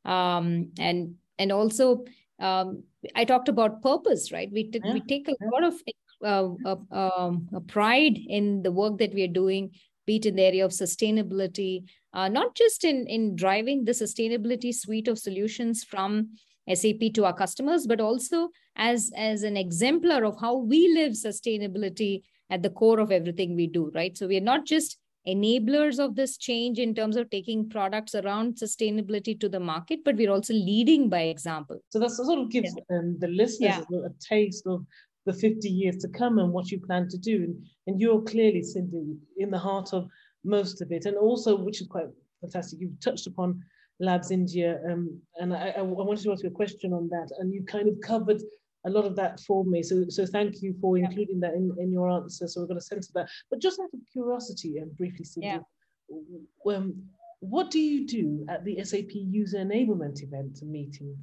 um, 0.05 0.71
and 0.79 1.15
and 1.39 1.51
also 1.51 2.05
um, 2.39 2.83
I 3.15 3.25
talked 3.25 3.49
about 3.49 3.81
purpose, 3.81 4.31
right? 4.31 4.49
We 4.51 4.71
t- 4.71 4.81
yeah. 4.83 4.93
we 4.93 5.01
take 5.01 5.27
a 5.27 5.35
lot 5.53 5.63
of 5.63 5.81
uh, 6.23 6.49
uh, 6.65 6.75
um, 6.91 7.47
pride 7.67 8.17
in 8.17 8.63
the 8.63 8.71
work 8.71 8.97
that 8.99 9.13
we 9.13 9.23
are 9.23 9.27
doing, 9.27 9.71
be 10.05 10.17
it 10.17 10.25
in 10.25 10.35
the 10.35 10.43
area 10.43 10.65
of 10.65 10.71
sustainability, 10.71 11.83
uh, 12.13 12.27
not 12.27 12.55
just 12.55 12.83
in, 12.83 13.05
in 13.07 13.35
driving 13.35 13.85
the 13.85 13.91
sustainability 13.91 14.73
suite 14.73 15.07
of 15.07 15.19
solutions 15.19 15.83
from 15.83 16.29
SAP 16.73 17.13
to 17.13 17.25
our 17.25 17.33
customers, 17.33 17.85
but 17.85 18.01
also 18.01 18.49
as, 18.75 19.11
as 19.15 19.43
an 19.43 19.57
exemplar 19.57 20.23
of 20.23 20.39
how 20.39 20.55
we 20.55 20.93
live 20.93 21.13
sustainability 21.13 22.21
at 22.49 22.63
the 22.63 22.69
core 22.69 22.99
of 22.99 23.11
everything 23.11 23.55
we 23.55 23.67
do, 23.67 23.91
right? 23.93 24.17
So 24.17 24.27
we 24.27 24.37
are 24.37 24.41
not 24.41 24.65
just 24.65 24.97
enablers 25.27 25.99
of 25.99 26.15
this 26.15 26.37
change 26.37 26.79
in 26.79 26.95
terms 26.95 27.17
of 27.17 27.29
taking 27.29 27.69
products 27.69 28.15
around 28.15 28.55
sustainability 28.55 29.37
to 29.39 29.49
the 29.49 29.59
market, 29.59 29.99
but 30.05 30.15
we're 30.15 30.31
also 30.31 30.53
leading 30.53 31.09
by 31.09 31.23
example. 31.23 31.77
So 31.89 31.99
that 31.99 32.11
sort 32.11 32.39
of 32.39 32.49
gives 32.49 32.73
yeah. 32.75 32.97
um, 32.97 33.17
the 33.19 33.27
listeners 33.27 33.85
yeah. 33.89 33.99
a 34.05 34.09
taste 34.21 34.65
of 34.65 34.85
the 35.27 35.33
50 35.33 35.69
years 35.69 35.97
to 35.97 36.07
come 36.07 36.39
and 36.39 36.51
what 36.51 36.71
you 36.71 36.79
plan 36.79 37.07
to 37.09 37.17
do. 37.17 37.35
And, 37.43 37.65
and 37.85 38.01
you're 38.01 38.21
clearly, 38.21 38.63
Cindy, 38.63 39.17
in 39.37 39.51
the 39.51 39.59
heart 39.59 39.93
of 39.93 40.07
most 40.43 40.81
of 40.81 40.91
it. 40.91 41.05
And 41.05 41.17
also, 41.17 41.55
which 41.55 41.81
is 41.81 41.87
quite 41.87 42.07
fantastic, 42.41 42.79
you've 42.79 42.99
touched 42.99 43.27
upon 43.27 43.61
Labs 43.99 44.31
India, 44.31 44.79
um, 44.89 45.19
and 45.37 45.53
I, 45.53 45.73
I, 45.77 45.81
wanted 45.81 46.23
to 46.23 46.31
ask 46.31 46.43
you 46.43 46.49
a 46.49 46.53
question 46.53 46.93
on 46.93 47.09
that, 47.09 47.29
and 47.39 47.51
you 47.51 47.63
kind 47.63 47.87
of 47.87 47.95
covered 48.01 48.41
a 48.85 48.89
lot 48.91 49.05
of 49.05 49.15
that 49.15 49.39
for 49.39 49.65
me. 49.65 49.81
So, 49.81 50.05
so 50.07 50.23
thank 50.25 50.61
you 50.61 50.75
for 50.79 50.97
including 50.97 51.39
that 51.39 51.55
in, 51.55 51.75
in 51.79 51.91
your 51.91 52.07
answer. 52.09 52.47
So 52.47 52.61
we're 52.61 52.67
going 52.67 52.79
to 52.79 52.85
censor 52.85 53.11
that. 53.15 53.27
But 53.49 53.59
just 53.59 53.79
out 53.79 53.89
of 53.91 53.99
curiosity, 54.13 54.77
and 54.77 54.95
briefly, 54.95 55.25
Cindy, 55.25 55.47
yeah. 55.47 56.75
um, 56.75 56.93
what 57.39 57.71
do 57.71 57.79
you 57.79 58.05
do 58.05 58.45
at 58.49 58.63
the 58.63 58.83
SAP 58.83 59.09
user 59.13 59.57
enablement 59.57 60.21
event 60.21 60.59
meeting? 60.61 61.17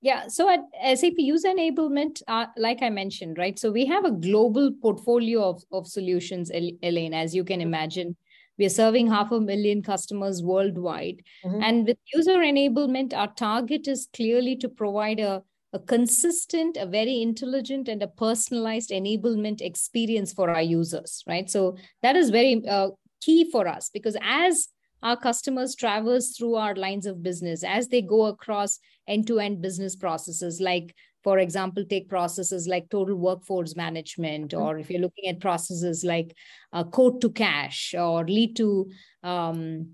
Yeah, 0.00 0.28
so 0.28 0.48
at 0.48 0.60
SAP 0.98 1.14
User 1.16 1.48
Enablement, 1.48 2.22
uh, 2.28 2.46
like 2.56 2.82
I 2.82 2.90
mentioned, 2.90 3.36
right? 3.36 3.58
So 3.58 3.72
we 3.72 3.84
have 3.86 4.04
a 4.04 4.12
global 4.12 4.70
portfolio 4.80 5.42
of, 5.42 5.62
of 5.72 5.88
solutions, 5.88 6.50
Elaine, 6.50 7.14
as 7.14 7.34
you 7.34 7.42
can 7.42 7.60
imagine. 7.60 8.16
We 8.58 8.66
are 8.66 8.70
serving 8.70 9.08
half 9.08 9.32
a 9.32 9.40
million 9.40 9.82
customers 9.82 10.42
worldwide. 10.42 11.22
Mm-hmm. 11.44 11.62
And 11.62 11.86
with 11.86 11.96
user 12.14 12.38
enablement, 12.38 13.12
our 13.12 13.32
target 13.34 13.88
is 13.88 14.08
clearly 14.14 14.56
to 14.56 14.68
provide 14.68 15.18
a, 15.18 15.42
a 15.72 15.80
consistent, 15.80 16.76
a 16.76 16.86
very 16.86 17.20
intelligent, 17.20 17.88
and 17.88 18.02
a 18.02 18.08
personalized 18.08 18.90
enablement 18.90 19.60
experience 19.60 20.32
for 20.32 20.50
our 20.50 20.62
users, 20.62 21.24
right? 21.26 21.50
So 21.50 21.76
that 22.02 22.14
is 22.14 22.30
very 22.30 22.62
uh, 22.68 22.90
key 23.20 23.50
for 23.50 23.66
us 23.66 23.90
because 23.92 24.16
as 24.22 24.68
our 25.02 25.16
customers 25.16 25.74
traverse 25.74 26.36
through 26.36 26.54
our 26.54 26.74
lines 26.74 27.06
of 27.06 27.22
business 27.22 27.62
as 27.64 27.88
they 27.88 28.02
go 28.02 28.26
across 28.26 28.78
end-to-end 29.06 29.60
business 29.62 29.96
processes 29.96 30.60
like 30.60 30.94
for 31.24 31.38
example 31.38 31.84
take 31.84 32.08
processes 32.08 32.66
like 32.68 32.88
total 32.90 33.16
workforce 33.16 33.76
management 33.76 34.52
mm-hmm. 34.52 34.62
or 34.62 34.78
if 34.78 34.90
you're 34.90 35.00
looking 35.00 35.28
at 35.28 35.40
processes 35.40 36.04
like 36.04 36.34
uh, 36.72 36.84
quote 36.84 37.20
to 37.20 37.30
cash 37.30 37.94
or 37.98 38.24
lead 38.24 38.56
to 38.56 38.90
um, 39.22 39.90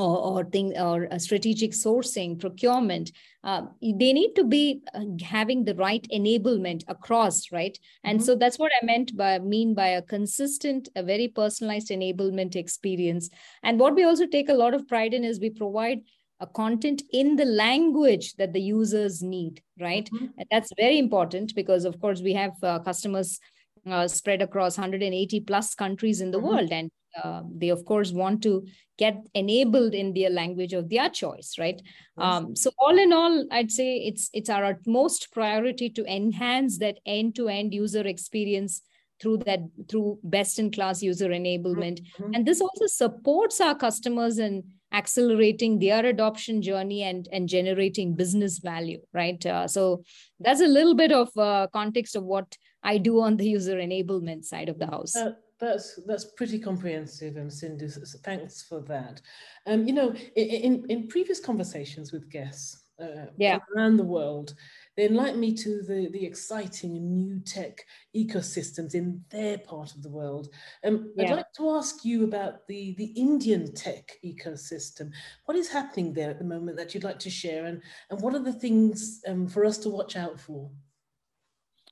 or, 0.00 0.18
or 0.18 0.44
thing 0.44 0.76
or 0.78 1.06
strategic 1.18 1.72
sourcing 1.72 2.38
procurement 2.38 3.12
uh, 3.44 3.62
they 3.82 4.12
need 4.12 4.34
to 4.34 4.44
be 4.44 4.82
uh, 4.94 5.04
having 5.22 5.64
the 5.64 5.74
right 5.74 6.06
enablement 6.12 6.82
across 6.88 7.52
right 7.52 7.78
and 8.04 8.18
mm-hmm. 8.18 8.26
so 8.26 8.34
that's 8.34 8.58
what 8.58 8.72
i 8.80 8.84
meant 8.84 9.16
by 9.16 9.38
mean 9.38 9.74
by 9.74 9.88
a 9.88 10.02
consistent 10.02 10.88
a 10.96 11.02
very 11.02 11.28
personalized 11.28 11.88
enablement 11.88 12.56
experience 12.56 13.30
and 13.62 13.78
what 13.78 13.94
we 13.94 14.04
also 14.04 14.26
take 14.26 14.48
a 14.48 14.60
lot 14.62 14.74
of 14.74 14.88
pride 14.88 15.14
in 15.14 15.24
is 15.24 15.40
we 15.40 15.50
provide 15.50 16.00
a 16.40 16.46
content 16.46 17.02
in 17.12 17.36
the 17.36 17.44
language 17.44 18.34
that 18.36 18.52
the 18.54 18.60
users 18.60 19.22
need 19.22 19.62
right 19.78 20.10
mm-hmm. 20.10 20.26
and 20.38 20.46
that's 20.50 20.72
very 20.76 20.98
important 20.98 21.54
because 21.54 21.84
of 21.84 22.00
course 22.00 22.22
we 22.22 22.32
have 22.32 22.52
uh, 22.62 22.78
customers 22.78 23.38
uh, 23.86 24.06
spread 24.06 24.42
across 24.42 24.76
180 24.76 25.40
plus 25.40 25.74
countries 25.74 26.20
in 26.20 26.30
the 26.30 26.38
mm-hmm. 26.38 26.46
world 26.46 26.72
and 26.72 26.90
uh, 27.22 27.42
they 27.56 27.68
of 27.68 27.84
course 27.84 28.12
want 28.12 28.42
to 28.42 28.66
get 28.98 29.16
enabled 29.34 29.94
in 29.94 30.12
their 30.12 30.30
language 30.30 30.72
of 30.72 30.88
their 30.88 31.08
choice 31.08 31.56
right 31.58 31.80
yes. 31.84 31.94
um, 32.18 32.54
so 32.54 32.70
all 32.78 32.98
in 32.98 33.12
all 33.12 33.46
i'd 33.52 33.70
say 33.70 33.96
it's 33.96 34.30
it's 34.32 34.50
our 34.50 34.64
utmost 34.64 35.32
priority 35.32 35.88
to 35.88 36.04
enhance 36.04 36.78
that 36.78 36.98
end-to-end 37.06 37.72
user 37.74 38.06
experience 38.06 38.82
through 39.20 39.38
that 39.38 39.60
through 39.88 40.18
best 40.22 40.58
in 40.58 40.70
class 40.70 41.02
user 41.02 41.28
enablement 41.28 42.00
mm-hmm. 42.00 42.34
and 42.34 42.46
this 42.46 42.60
also 42.60 42.86
supports 42.86 43.60
our 43.60 43.74
customers 43.74 44.38
in 44.38 44.62
accelerating 44.92 45.78
their 45.78 46.04
adoption 46.06 46.60
journey 46.60 47.02
and 47.02 47.28
and 47.32 47.48
generating 47.48 48.14
business 48.14 48.58
value 48.58 49.00
right 49.12 49.44
uh, 49.46 49.68
so 49.68 50.02
that's 50.40 50.60
a 50.60 50.66
little 50.66 50.94
bit 50.94 51.12
of 51.12 51.28
uh, 51.36 51.66
context 51.72 52.16
of 52.16 52.24
what 52.24 52.56
i 52.82 52.98
do 52.98 53.20
on 53.20 53.36
the 53.36 53.48
user 53.48 53.76
enablement 53.76 54.44
side 54.44 54.68
of 54.68 54.78
the 54.78 54.86
house 54.86 55.14
uh, 55.14 55.32
that's 55.60 56.00
that's 56.06 56.24
pretty 56.36 56.58
comprehensive, 56.58 57.36
and 57.36 57.52
Cindy, 57.52 57.88
thanks 58.24 58.62
for 58.62 58.80
that. 58.82 59.20
Um, 59.66 59.86
you 59.86 59.92
know, 59.92 60.14
in, 60.34 60.84
in 60.88 61.08
previous 61.08 61.40
conversations 61.40 62.12
with 62.12 62.30
guests 62.30 62.82
uh, 63.00 63.26
yeah. 63.36 63.58
around 63.74 63.96
the 63.96 64.04
world, 64.04 64.54
they 64.96 65.06
enlighten 65.06 65.40
me 65.40 65.54
to 65.54 65.82
the, 65.82 66.08
the 66.12 66.24
exciting 66.24 66.92
new 67.14 67.40
tech 67.40 67.84
ecosystems 68.14 68.94
in 68.94 69.22
their 69.30 69.58
part 69.58 69.94
of 69.94 70.02
the 70.02 70.08
world. 70.08 70.48
Um, 70.84 71.12
yeah. 71.16 71.24
I'd 71.24 71.36
like 71.36 71.52
to 71.56 71.70
ask 71.70 72.04
you 72.04 72.24
about 72.24 72.66
the, 72.66 72.94
the 72.98 73.12
Indian 73.16 73.72
tech 73.74 74.12
ecosystem. 74.24 75.10
What 75.44 75.56
is 75.56 75.68
happening 75.68 76.12
there 76.12 76.30
at 76.30 76.38
the 76.38 76.44
moment 76.44 76.76
that 76.76 76.94
you'd 76.94 77.04
like 77.04 77.18
to 77.20 77.30
share, 77.30 77.66
and, 77.66 77.82
and 78.10 78.20
what 78.20 78.34
are 78.34 78.42
the 78.42 78.52
things 78.52 79.20
um, 79.26 79.46
for 79.46 79.64
us 79.64 79.78
to 79.78 79.88
watch 79.88 80.16
out 80.16 80.40
for? 80.40 80.70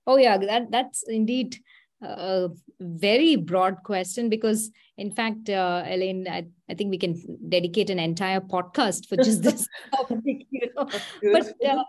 Oh 0.07 0.17
yeah, 0.17 0.39
that 0.39 0.71
that's 0.71 1.05
indeed 1.07 1.59
a 2.01 2.49
very 2.81 3.37
broad 3.37 3.83
question 3.85 4.29
because 4.29 4.71
in 4.97 5.11
fact 5.11 5.51
uh, 5.51 5.83
elaine 5.87 6.27
I, 6.29 6.47
I 6.71 6.75
think 6.75 6.91
we 6.91 6.99
can 6.99 7.21
dedicate 7.49 7.91
an 7.91 7.99
entire 7.99 8.41
podcast 8.41 9.09
for 9.09 9.17
just 9.17 9.43
this 9.43 9.69
topic 9.97 10.47
you 10.51 10.71
know. 10.77 10.89
But 11.33 11.55
uh, 11.69 11.85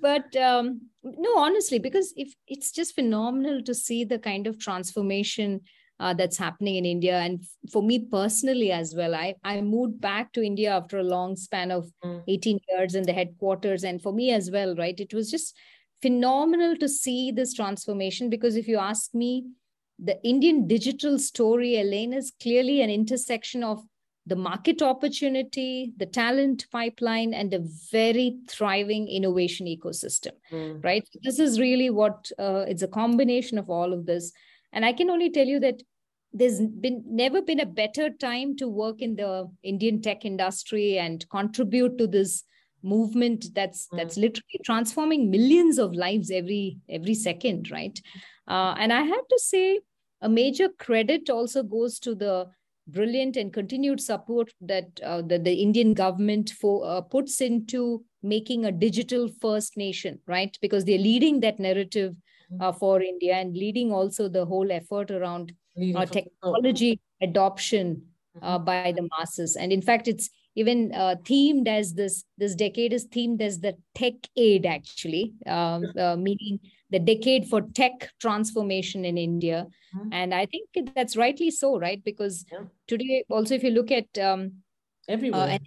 but 0.00 0.36
um, 0.36 0.82
no 1.02 1.38
honestly 1.38 1.78
because 1.78 2.12
if 2.16 2.34
it's 2.46 2.72
just 2.72 2.94
phenomenal 2.94 3.62
to 3.62 3.74
see 3.74 4.04
the 4.04 4.18
kind 4.18 4.46
of 4.46 4.58
transformation 4.58 5.62
uh, 6.00 6.14
that's 6.14 6.38
happening 6.38 6.76
in 6.76 6.84
india 6.84 7.18
and 7.18 7.42
for 7.72 7.82
me 7.82 7.98
personally 7.98 8.70
as 8.70 8.94
well 8.94 9.16
i 9.16 9.34
i 9.42 9.60
moved 9.60 10.00
back 10.00 10.32
to 10.32 10.44
india 10.44 10.70
after 10.70 10.98
a 10.98 11.02
long 11.02 11.34
span 11.34 11.72
of 11.72 11.90
mm. 12.04 12.22
18 12.28 12.60
years 12.70 12.94
in 12.94 13.02
the 13.02 13.12
headquarters 13.12 13.82
and 13.82 14.00
for 14.00 14.12
me 14.12 14.30
as 14.30 14.50
well 14.50 14.76
right? 14.76 15.00
It 15.00 15.12
was 15.12 15.30
just 15.30 15.56
phenomenal 16.02 16.76
to 16.76 16.88
see 16.88 17.30
this 17.32 17.54
transformation 17.54 18.30
because 18.30 18.56
if 18.56 18.68
you 18.68 18.78
ask 18.78 19.14
me, 19.14 19.44
the 19.98 20.22
Indian 20.22 20.68
digital 20.68 21.18
story, 21.18 21.76
Elaine, 21.80 22.12
is 22.12 22.32
clearly 22.40 22.82
an 22.82 22.90
intersection 22.90 23.64
of 23.64 23.82
the 24.26 24.36
market 24.36 24.82
opportunity, 24.82 25.92
the 25.96 26.06
talent 26.06 26.66
pipeline, 26.70 27.32
and 27.32 27.52
a 27.54 27.64
very 27.90 28.36
thriving 28.46 29.08
innovation 29.08 29.66
ecosystem. 29.66 30.32
Mm. 30.52 30.84
Right. 30.84 31.08
This 31.22 31.38
is 31.38 31.58
really 31.58 31.90
what 31.90 32.30
uh, 32.38 32.64
it's 32.68 32.82
a 32.82 32.88
combination 32.88 33.58
of 33.58 33.70
all 33.70 33.92
of 33.92 34.06
this. 34.06 34.32
And 34.72 34.84
I 34.84 34.92
can 34.92 35.10
only 35.10 35.30
tell 35.30 35.46
you 35.46 35.58
that 35.60 35.82
there's 36.32 36.60
been 36.60 37.02
never 37.06 37.40
been 37.40 37.60
a 37.60 37.66
better 37.66 38.10
time 38.10 38.54
to 38.56 38.68
work 38.68 39.00
in 39.00 39.16
the 39.16 39.50
Indian 39.62 40.02
tech 40.02 40.26
industry 40.26 40.98
and 40.98 41.26
contribute 41.30 41.96
to 41.96 42.06
this 42.06 42.44
movement 42.82 43.46
that's 43.54 43.88
mm. 43.92 43.96
that's 43.98 44.16
literally 44.16 44.60
transforming 44.64 45.30
millions 45.30 45.78
of 45.78 45.94
lives 45.94 46.30
every 46.30 46.78
every 46.88 47.14
second 47.14 47.70
right 47.70 48.00
uh, 48.48 48.74
and 48.78 48.92
i 48.92 49.02
have 49.02 49.26
to 49.28 49.38
say 49.38 49.80
a 50.20 50.28
major 50.28 50.68
credit 50.78 51.30
also 51.30 51.62
goes 51.62 51.98
to 51.98 52.14
the 52.14 52.46
brilliant 52.86 53.36
and 53.36 53.52
continued 53.52 54.00
support 54.00 54.50
that 54.60 54.86
uh, 55.04 55.20
the, 55.22 55.38
the 55.38 55.52
indian 55.52 55.92
government 55.94 56.50
for 56.50 56.86
uh, 56.86 57.00
puts 57.00 57.40
into 57.40 58.02
making 58.22 58.64
a 58.64 58.72
digital 58.72 59.28
first 59.40 59.76
nation, 59.76 60.18
right? 60.26 60.56
Because 60.60 60.84
they're 60.84 60.98
leading 60.98 61.40
that 61.40 61.58
narrative 61.58 62.14
Mm-hmm. 62.50 62.62
uh, 62.62 62.72
for 62.72 63.02
India 63.02 63.34
and 63.34 63.54
leading 63.54 63.92
also 63.92 64.26
the 64.26 64.46
whole 64.46 64.72
effort 64.72 65.10
around 65.10 65.52
uh, 65.76 65.92
from 65.92 66.00
the 66.00 66.06
top. 66.06 66.12
technology 66.14 66.98
adoption 67.20 68.02
uh, 68.40 68.58
Mhm. 68.58 68.64
by 68.64 68.92
the 68.96 69.06
masses. 69.18 69.54
And 69.54 69.70
in 69.70 69.82
fact, 69.82 70.08
it's 70.08 70.30
even 70.58 70.92
uh, 70.94 71.14
themed 71.22 71.68
as 71.68 71.94
this. 71.94 72.24
This 72.36 72.54
decade 72.54 72.92
is 72.92 73.06
themed 73.08 73.40
as 73.40 73.60
the 73.60 73.76
tech 73.94 74.14
aid, 74.36 74.66
actually, 74.66 75.32
um, 75.46 75.84
uh, 75.96 76.16
meaning 76.16 76.58
the 76.90 76.98
decade 76.98 77.46
for 77.48 77.60
tech 77.80 78.10
transformation 78.20 79.04
in 79.04 79.16
India. 79.18 79.66
Mhm. 79.94 80.08
And 80.12 80.34
I 80.34 80.46
think 80.46 80.94
that's 80.94 81.16
rightly 81.16 81.50
so, 81.50 81.78
right? 81.78 82.02
Because 82.02 82.44
Yeah. 82.52 82.64
today, 82.86 83.24
also, 83.30 83.54
if 83.54 83.62
you 83.62 83.70
look 83.70 83.90
at 83.92 84.18
um, 84.18 84.52
Everywhere. 85.08 85.58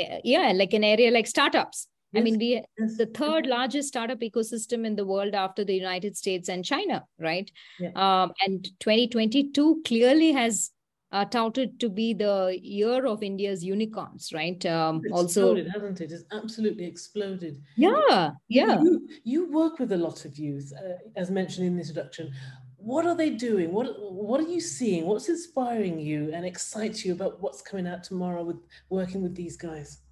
uh, 0.00 0.20
yeah, 0.24 0.52
like 0.54 0.72
an 0.72 0.84
area 0.84 1.10
like 1.10 1.26
startups. 1.26 1.88
I 2.16 2.20
mean, 2.20 2.38
we 2.38 2.48
yes. 2.78 2.96
the 2.96 3.06
third 3.06 3.46
largest 3.46 3.88
startup 3.88 4.20
ecosystem 4.20 4.86
in 4.86 4.94
the 4.94 5.04
world 5.04 5.34
after 5.34 5.64
the 5.64 5.74
United 5.74 6.16
States 6.16 6.48
and 6.48 6.64
China, 6.64 7.04
right? 7.18 7.50
Yeah. 7.80 7.90
Um, 8.04 8.32
and 8.46 8.68
2022 8.78 9.82
clearly 9.84 10.30
has 10.32 10.70
uh, 11.14 11.24
touted 11.24 11.78
to 11.80 11.88
be 11.88 12.12
the 12.12 12.58
year 12.60 13.06
of 13.06 13.22
India's 13.22 13.64
unicorns, 13.64 14.32
right? 14.32 14.64
Um, 14.66 15.00
It's 15.04 15.12
also, 15.12 15.52
exploded, 15.54 15.68
hasn't 15.72 16.00
it? 16.00 16.12
It's 16.12 16.24
absolutely 16.32 16.84
exploded. 16.84 17.62
yeah, 17.76 18.32
yeah. 18.48 18.80
You, 18.82 19.08
you 19.22 19.50
work 19.52 19.78
with 19.78 19.92
a 19.92 19.96
lot 19.96 20.24
of 20.24 20.36
youth, 20.36 20.72
uh, 20.76 20.98
as 21.16 21.30
mentioned 21.30 21.66
in 21.66 21.76
the 21.76 21.82
introduction. 21.82 22.32
What 22.76 23.06
are 23.06 23.14
they 23.16 23.30
doing? 23.30 23.72
What 23.72 23.86
What 23.98 24.40
are 24.40 24.48
you 24.48 24.60
seeing? 24.60 25.06
What's 25.06 25.28
inspiring 25.28 25.98
you 26.00 26.32
and 26.34 26.44
excites 26.44 27.04
you 27.04 27.12
about 27.14 27.40
what's 27.40 27.62
coming 27.62 27.86
out 27.86 28.02
tomorrow 28.04 28.42
with 28.44 28.60
working 28.90 29.22
with 29.22 29.34
these 29.34 29.56
guys? 29.56 30.03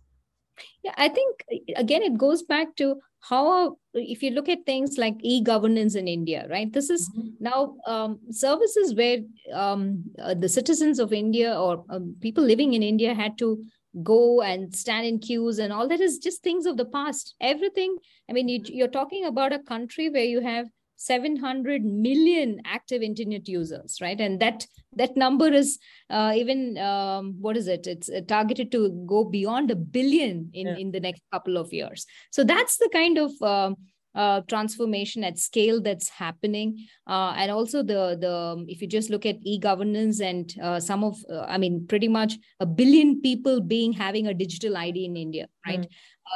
Yeah, 0.83 0.95
I 0.97 1.09
think 1.09 1.45
again 1.77 2.03
it 2.03 2.19
goes 2.19 2.43
back 2.43 2.77
to 2.77 3.01
how 3.21 3.77
if 3.95 4.23
you 4.23 4.31
look 4.31 4.49
at 4.49 4.67
things 4.67 4.99
like 4.99 5.15
e-governance 5.21 5.95
in 5.95 6.09
India, 6.09 6.47
right? 6.51 6.73
This 6.73 6.91
is 6.91 7.09
Mhm. 7.11 7.35
now 7.41 7.77
um, 7.87 8.19
services 8.31 8.95
where 8.95 9.19
um, 9.53 10.05
uh, 10.19 10.35
the 10.35 10.49
citizens 10.49 10.99
of 10.99 11.13
India 11.13 11.59
or 11.59 11.85
um, 11.89 12.17
people 12.21 12.43
living 12.45 12.75
in 12.75 12.83
India 12.83 13.15
had 13.15 13.39
to 13.39 13.65
go 14.03 14.41
and 14.43 14.75
stand 14.75 15.07
in 15.07 15.19
queues 15.19 15.59
and 15.59 15.73
all 15.73 15.87
that 15.89 16.01
is 16.01 16.19
just 16.19 16.43
things 16.43 16.67
of 16.67 16.77
the 16.77 16.85
past. 16.87 17.35
Everything. 17.41 17.97
I 18.29 18.33
mean, 18.33 18.49
you, 18.49 18.61
you're 18.65 18.89
talking 18.89 19.25
about 19.27 19.53
a 19.53 19.59
country 19.59 20.09
where 20.11 20.25
you 20.25 20.41
have 20.41 20.67
700 21.07 21.85
million 21.85 22.61
active 22.65 23.03
internet 23.03 23.49
users 23.49 23.99
right? 24.01 24.21
And 24.21 24.41
that 24.41 24.67
that 24.97 25.17
number 25.17 25.49
is 25.49 25.79
uh, 26.11 26.33
even 26.37 26.79
um, 26.79 27.37
what 27.41 27.57
is 27.57 27.67
it? 27.67 27.87
It's 27.87 28.09
uh, 28.09 28.21
targeted 28.29 28.71
to 28.73 28.91
go 29.07 29.25
beyond 29.25 29.71
a 29.71 29.77
billion 29.77 30.51
in 30.53 30.67
Yeah. 30.67 30.77
in 30.77 30.93
the 30.93 31.01
next 31.01 31.23
couple 31.33 31.57
of 31.57 31.73
years. 31.73 32.07
So 32.31 32.45
that's 32.45 32.77
the 32.79 32.91
kind 32.93 33.19
of 33.19 33.31
um, 33.43 33.77
uh, 34.15 34.41
transformation 34.49 35.25
at 35.25 35.39
scale 35.39 35.81
that's 35.81 36.09
happening. 36.09 36.87
Uh, 37.07 37.33
and 37.37 37.51
also 37.51 37.83
the 37.83 38.17
the 38.21 38.65
if 38.69 38.81
you 38.83 38.89
just 38.89 39.11
look 39.11 39.25
at 39.27 39.37
e-governance 39.45 40.21
and 40.21 40.55
uh, 40.63 40.79
some 40.81 41.03
of 41.05 41.17
uh, 41.31 41.47
i 41.49 41.59
mean 41.59 41.87
pretty 41.87 42.09
much 42.09 42.35
a 42.61 42.67
billion 42.67 43.21
people 43.21 43.61
being 43.61 43.93
having 43.93 44.27
a 44.27 44.35
digital 44.35 44.77
id 44.77 45.05
in 45.05 45.17
india 45.17 45.47
right? 45.67 45.87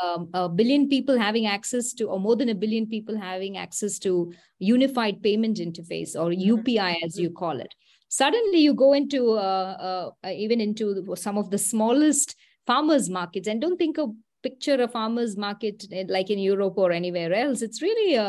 Um, 0.02 0.28
a 0.34 0.48
billion 0.48 0.88
people 0.88 1.16
having 1.18 1.46
access 1.46 1.92
to 1.94 2.04
or 2.06 2.18
more 2.20 2.36
than 2.36 2.48
a 2.48 2.54
billion 2.54 2.86
people 2.86 3.16
having 3.16 3.56
access 3.56 3.98
to 4.00 4.32
unified 4.58 5.22
payment 5.22 5.58
interface 5.58 6.14
or 6.16 6.30
Mhm. 6.30 6.46
upi 6.54 6.76
as 7.04 7.18
you 7.18 7.30
call 7.30 7.60
it. 7.60 7.72
Suddenly 8.08 8.58
you 8.58 8.74
go 8.74 8.92
into 8.92 9.32
uh, 9.32 10.10
uh, 10.24 10.30
even 10.44 10.60
into 10.60 11.14
some 11.16 11.38
of 11.38 11.50
the 11.50 11.58
smallest 11.58 12.34
farmers 12.66 13.08
markets 13.08 13.48
and 13.48 13.60
don't 13.60 13.78
think 13.78 13.98
of 13.98 14.10
picture 14.46 14.76
a 14.82 14.88
farmers 14.96 15.36
market 15.46 15.84
eh, 15.92 16.04
like 16.16 16.30
in 16.36 16.38
europe 16.50 16.74
or 16.84 16.90
anywhere 16.92 17.32
else 17.44 17.62
it's 17.68 17.82
really 17.82 18.14
a 18.14 18.28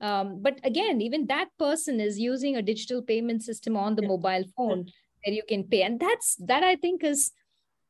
um, 0.00 0.40
but 0.42 0.60
again 0.70 1.00
even 1.00 1.26
that 1.26 1.48
person 1.58 2.00
is 2.08 2.18
using 2.18 2.56
a 2.56 2.62
digital 2.70 3.02
payment 3.02 3.42
system 3.50 3.76
on 3.76 3.96
the 3.96 4.02
Yeah. 4.02 4.12
mobile 4.14 4.44
phone 4.56 4.84
where 5.24 5.34
you 5.38 5.42
can 5.48 5.64
pay 5.72 5.82
and 5.88 6.00
that's 6.00 6.36
that 6.52 6.62
i 6.62 6.76
think 6.84 7.04
is 7.12 7.32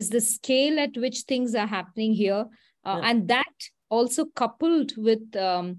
is 0.00 0.10
the 0.10 0.20
scale 0.20 0.78
at 0.86 0.96
which 1.04 1.20
things 1.32 1.54
are 1.54 1.66
happening 1.66 2.14
here 2.14 2.44
uh, 2.84 2.96
Yeah. 2.96 3.10
and 3.10 3.28
that 3.28 3.68
also 3.90 4.24
coupled 4.42 4.92
with 4.96 5.36
um, 5.36 5.78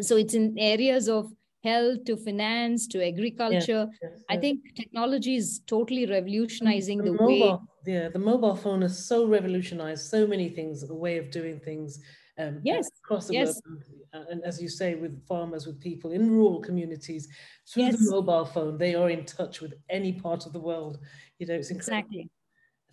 so 0.00 0.16
it's 0.16 0.34
in 0.34 0.58
areas 0.58 1.08
of 1.08 1.30
health 1.62 2.04
to 2.04 2.16
finance 2.16 2.86
to 2.86 3.04
agriculture 3.06 3.86
Yes, 4.02 4.24
i 4.28 4.34
yes. 4.34 4.40
think 4.40 4.60
technology 4.76 5.34
is 5.36 5.60
totally 5.66 6.06
revolutionizing 6.06 6.98
the, 6.98 7.10
the 7.10 7.12
way 7.12 7.40
mobile, 7.40 7.62
yeah, 7.86 8.08
the 8.08 8.18
mobile 8.18 8.56
phone 8.56 8.82
has 8.82 9.06
so 9.06 9.26
revolutionized 9.26 10.06
so 10.08 10.26
many 10.26 10.48
things, 10.50 10.86
the 10.86 10.94
way 10.94 11.16
of 11.18 11.30
doing 11.30 11.60
things. 11.60 11.98
Um, 12.38 12.60
Yes, 12.64 12.88
across 13.04 13.26
the 13.26 13.34
yes. 13.34 13.60
globe, 13.60 13.82
and, 14.12 14.28
and 14.28 14.44
as 14.44 14.60
you 14.62 14.68
say, 14.68 14.94
with 14.94 15.26
farmers, 15.26 15.66
with 15.66 15.80
people 15.80 16.12
in 16.12 16.30
rural 16.30 16.60
communities, 16.60 17.28
through 17.68 17.92
the 17.92 18.10
mobile 18.10 18.44
phone, 18.46 18.78
they 18.78 18.94
are 18.94 19.10
in 19.10 19.24
touch 19.26 19.60
with 19.60 19.74
any 19.90 20.12
part 20.12 20.46
of 20.46 20.52
the 20.52 20.60
world. 20.60 20.98
You 21.38 21.46
know, 21.46 21.54
it's 21.54 21.70
incredible. 21.70 22.08
exactly 22.08 22.30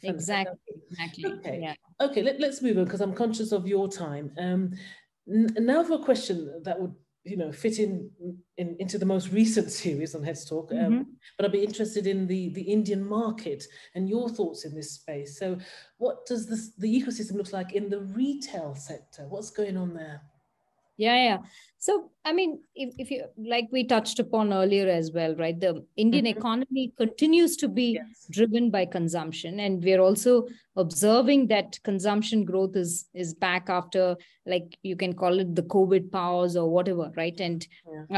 Fan- 0.02 0.16
exactly 0.16 0.74
exactly 0.90 1.24
Okay. 1.40 1.60
yeah 1.62 1.76
Okay, 2.02 2.22
let, 2.24 2.40
let's 2.40 2.62
move 2.62 2.78
on 2.78 2.86
because 2.86 3.02
I'm 3.02 3.14
conscious 3.14 3.52
of 3.52 3.68
your 3.68 3.88
time. 3.90 4.32
Um, 4.38 4.74
n- 5.28 5.56
now 5.60 5.84
for 5.84 5.94
a 5.96 6.04
question 6.04 6.62
that 6.64 6.80
would, 6.80 6.94
you 7.28 7.38
know, 7.38 7.52
fit 7.52 7.80
in, 7.80 8.10
in 8.58 8.76
into 8.80 8.98
the 8.98 9.06
most 9.06 9.32
recent 9.32 9.72
series 9.72 10.16
on 10.16 10.24
Heads 10.24 10.46
Talk. 10.50 10.72
Um, 10.72 10.78
Mhm. 10.78 11.06
But 11.38 11.46
I'd 11.46 11.52
be 11.52 11.64
interested 11.64 12.08
in 12.08 12.28
the 12.28 12.50
the 12.50 12.62
Indian 12.62 13.04
market 13.04 13.64
and 13.96 14.10
your 14.10 14.30
thoughts 14.30 14.66
in 14.66 14.74
this 14.76 14.92
space. 14.94 15.38
So, 15.38 15.58
what 15.98 16.26
does 16.26 16.48
this 16.48 16.72
the 16.78 16.92
ecosystem 17.02 17.36
look 17.36 17.52
like 17.54 17.74
in 17.74 17.90
the 17.90 18.02
retail 18.02 18.76
sector? 18.76 19.24
What's 19.30 19.52
going 19.52 19.78
on 19.78 19.94
there? 19.94 20.22
Yeah 20.98 21.16
yeah 21.30 21.38
so 21.78 22.10
i 22.26 22.34
mean 22.34 22.60
if, 22.76 22.94
if 22.98 23.12
you 23.12 23.24
like 23.38 23.68
we 23.72 23.84
touched 23.84 24.20
upon 24.20 24.52
earlier 24.52 24.88
as 24.90 25.12
well 25.12 25.36
right 25.36 25.60
the 25.60 25.86
indian 25.96 26.26
Mhm. 26.26 26.38
economy 26.38 26.92
continues 26.98 27.56
to 27.58 27.68
be 27.68 27.86
Yes. 27.94 28.26
driven 28.30 28.70
by 28.72 28.86
consumption. 28.86 29.60
And 29.66 29.84
we're 29.84 30.02
also 30.02 30.48
observing 30.76 31.48
that 31.48 31.80
consumption 31.84 32.44
growth 32.50 32.76
is 32.76 33.06
is 33.14 33.34
back 33.46 33.70
after 33.70 34.18
like 34.46 34.78
you 34.90 34.96
can 35.04 35.14
call 35.14 35.40
it 35.44 35.54
the 35.60 35.64
covid 35.76 36.12
pause 36.12 36.58
or 36.62 36.68
whatever 36.70 37.12
right? 37.16 37.40
And 37.40 37.66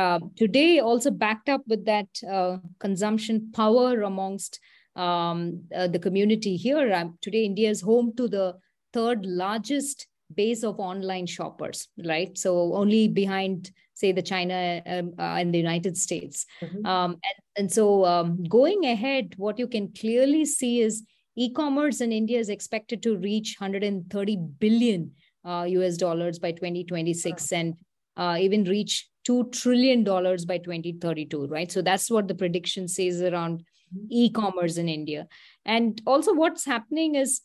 uh, 0.02 0.20
today 0.36 0.80
also 0.80 1.12
backed 1.12 1.50
up 1.50 1.62
with 1.68 1.86
that 1.86 2.08
uh, 2.38 2.58
consumption 2.80 3.52
power 3.54 4.02
amongst 4.02 4.60
um, 4.96 5.64
uh, 5.76 5.88
the 5.88 6.00
community 6.00 6.56
here. 6.56 6.94
Um, 6.94 7.18
today 7.22 7.44
india 7.46 7.70
is 7.70 7.82
home 7.82 8.14
to 8.22 8.28
the 8.38 8.48
third 8.94 9.26
largest 9.26 10.08
base 10.36 10.64
of 10.64 10.80
online 10.80 11.26
shoppers 11.26 11.88
right 12.06 12.38
so 12.38 12.74
only 12.76 13.08
behind 13.08 13.72
say 13.94 14.12
the 14.12 14.22
china 14.22 14.82
um, 14.86 15.12
uh, 15.20 15.36
and 15.40 15.54
the 15.54 15.58
united 15.58 15.98
states 15.98 16.46
Mhm. 16.64 16.86
um, 16.86 17.12
and, 17.12 17.38
and 17.58 17.72
so 17.72 18.06
um, 18.06 18.44
going 18.46 18.86
ahead, 18.86 19.34
what 19.38 19.60
you 19.60 19.68
can 19.68 19.92
clearly 19.94 20.46
see 20.46 20.80
is 20.82 21.04
e-commerce 21.36 22.00
in 22.02 22.12
India 22.12 22.40
is 22.40 22.50
expected 22.50 23.02
to 23.04 23.18
reach 23.18 23.56
130 23.60 24.38
billion 24.60 25.12
uh, 25.46 25.66
US 25.68 25.98
dollars 25.98 26.40
by 26.40 26.52
2026 26.52 27.52
and 27.52 27.76
uh, 28.18 28.38
even 28.40 28.64
reach 28.66 29.08
two 29.26 29.50
trillion 29.52 30.04
dollars 30.04 30.46
by 30.46 30.58
2032. 30.58 31.48
Right, 31.48 31.72
so 31.72 31.82
that's 31.82 32.10
what 32.10 32.28
the 32.28 32.36
prediction 32.36 32.88
says 32.88 33.22
around 33.22 33.64
Mhm. 33.96 34.08
e-commerce 34.10 34.78
in 34.78 34.88
India. 34.88 35.28
And 35.66 36.02
also, 36.06 36.34
what's 36.34 36.66
happening 36.66 37.16
is 37.16 37.42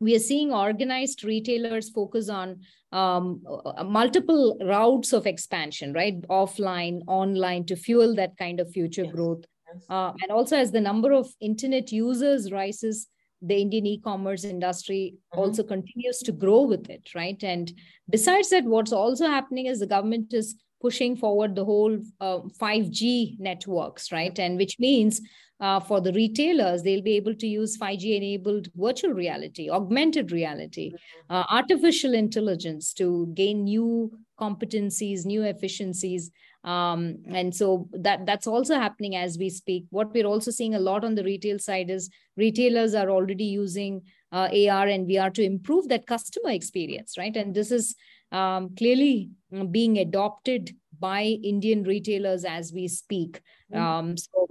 we 0.00 0.16
are 0.16 0.18
seeing 0.20 0.52
organized 0.52 1.22
retailers 1.24 1.90
focus 1.90 2.28
on 2.28 2.60
um, 2.90 3.42
uh, 3.46 3.84
multiple 3.84 4.56
routes 4.62 5.12
of 5.12 5.26
expansion, 5.26 5.92
right? 5.92 6.20
Offline, 6.22 7.02
online 7.06 7.64
to 7.66 7.76
fuel 7.76 8.14
that 8.16 8.36
kind 8.38 8.58
of 8.60 8.70
future 8.72 9.04
Yes. 9.04 9.12
growth. 9.14 9.44
Yes. 9.72 9.84
Uh, 9.88 10.12
and 10.22 10.32
also, 10.32 10.56
as 10.56 10.72
the 10.72 10.80
number 10.80 11.12
of 11.12 11.28
internet 11.40 11.92
users 11.92 12.50
rises, 12.50 13.06
the 13.42 13.54
Indian 13.60 13.86
e-commerce 13.86 14.44
industry 14.44 15.14
Mhm. 15.34 15.38
also 15.38 15.62
continues 15.62 16.18
to 16.20 16.32
grow 16.32 16.62
with 16.62 16.88
it, 16.90 17.14
right? 17.14 17.42
And 17.44 17.72
besides 18.08 18.50
that, 18.50 18.64
what's 18.64 18.92
also 18.92 19.26
happening 19.26 19.66
is 19.66 19.78
the 19.80 19.86
government 19.86 20.32
is 20.34 20.56
pushing 20.80 21.14
forward 21.14 21.54
the 21.54 21.64
whole 21.64 21.98
uh, 22.20 22.40
5G 22.58 23.36
networks, 23.38 24.10
right? 24.10 24.38
And 24.38 24.56
which 24.56 24.78
means 24.78 25.20
uh, 25.60 25.78
for 25.80 26.00
the 26.00 26.12
retailers, 26.12 26.82
they'll 26.82 27.02
be 27.02 27.16
able 27.16 27.34
to 27.34 27.46
use 27.46 27.76
5G 27.76 28.16
enabled 28.16 28.68
virtual 28.74 29.12
reality, 29.12 29.68
augmented 29.70 30.32
reality, 30.32 30.92
uh, 31.28 31.44
artificial 31.50 32.14
intelligence 32.14 32.94
to 32.94 33.30
gain 33.34 33.64
new 33.64 34.10
competencies, 34.40 35.26
new 35.26 35.42
efficiencies. 35.42 36.30
Um, 36.64 37.16
and 37.26 37.54
so 37.54 37.88
that 37.92 38.26
that's 38.26 38.46
also 38.46 38.74
happening 38.74 39.16
as 39.16 39.38
we 39.38 39.50
speak. 39.50 39.84
What 39.90 40.12
we're 40.12 40.26
also 40.26 40.50
seeing 40.50 40.74
a 40.74 40.80
lot 40.80 41.04
on 41.04 41.14
the 41.14 41.24
retail 41.24 41.58
side 41.58 41.90
is 41.90 42.10
retailers 42.36 42.94
are 42.94 43.10
already 43.10 43.44
using 43.44 44.02
uh, 44.32 44.48
AR 44.52 44.86
and 44.86 45.08
VR 45.08 45.32
to 45.34 45.42
improve 45.42 45.88
that 45.88 46.06
customer 46.06 46.50
experience, 46.50 47.18
right? 47.18 47.36
And 47.36 47.54
this 47.54 47.70
is 47.70 47.94
um, 48.32 48.74
clearly 48.76 49.30
mm, 49.52 49.70
being 49.70 49.98
adopted 49.98 50.74
by 50.98 51.22
Indian 51.22 51.82
retailers 51.82 52.44
as 52.44 52.72
we 52.72 52.86
speak. 52.88 53.40
Mhm. 53.72 53.78
Um, 53.80 54.16
so, 54.16 54.46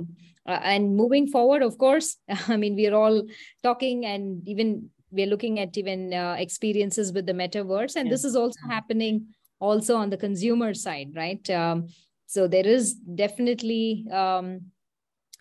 uh, 0.50 0.60
and 0.64 0.96
moving 0.96 1.28
forward, 1.28 1.62
of 1.62 1.78
course, 1.78 2.18
I 2.48 2.58
mean, 2.58 2.76
we're 2.76 2.96
all 2.96 3.24
talking 3.64 4.06
and 4.06 4.48
even 4.48 4.90
we're 5.12 5.28
looking 5.28 5.60
at 5.60 5.78
even 5.78 6.14
uh, 6.14 6.36
experiences 6.38 7.14
with 7.14 7.26
the 7.26 7.34
metaverse 7.34 7.96
and 7.96 8.08
yeah. 8.08 8.14
this 8.14 8.24
is 8.24 8.36
also 8.36 8.60
happening 8.70 9.28
also 9.60 9.96
on 9.96 10.10
the 10.10 10.18
consumer 10.18 10.74
side 10.74 11.10
right 11.16 11.50
um, 11.50 11.88
so 12.28 12.48
there 12.48 12.66
is 12.66 12.94
definitely 12.94 14.06
um, 14.12 14.62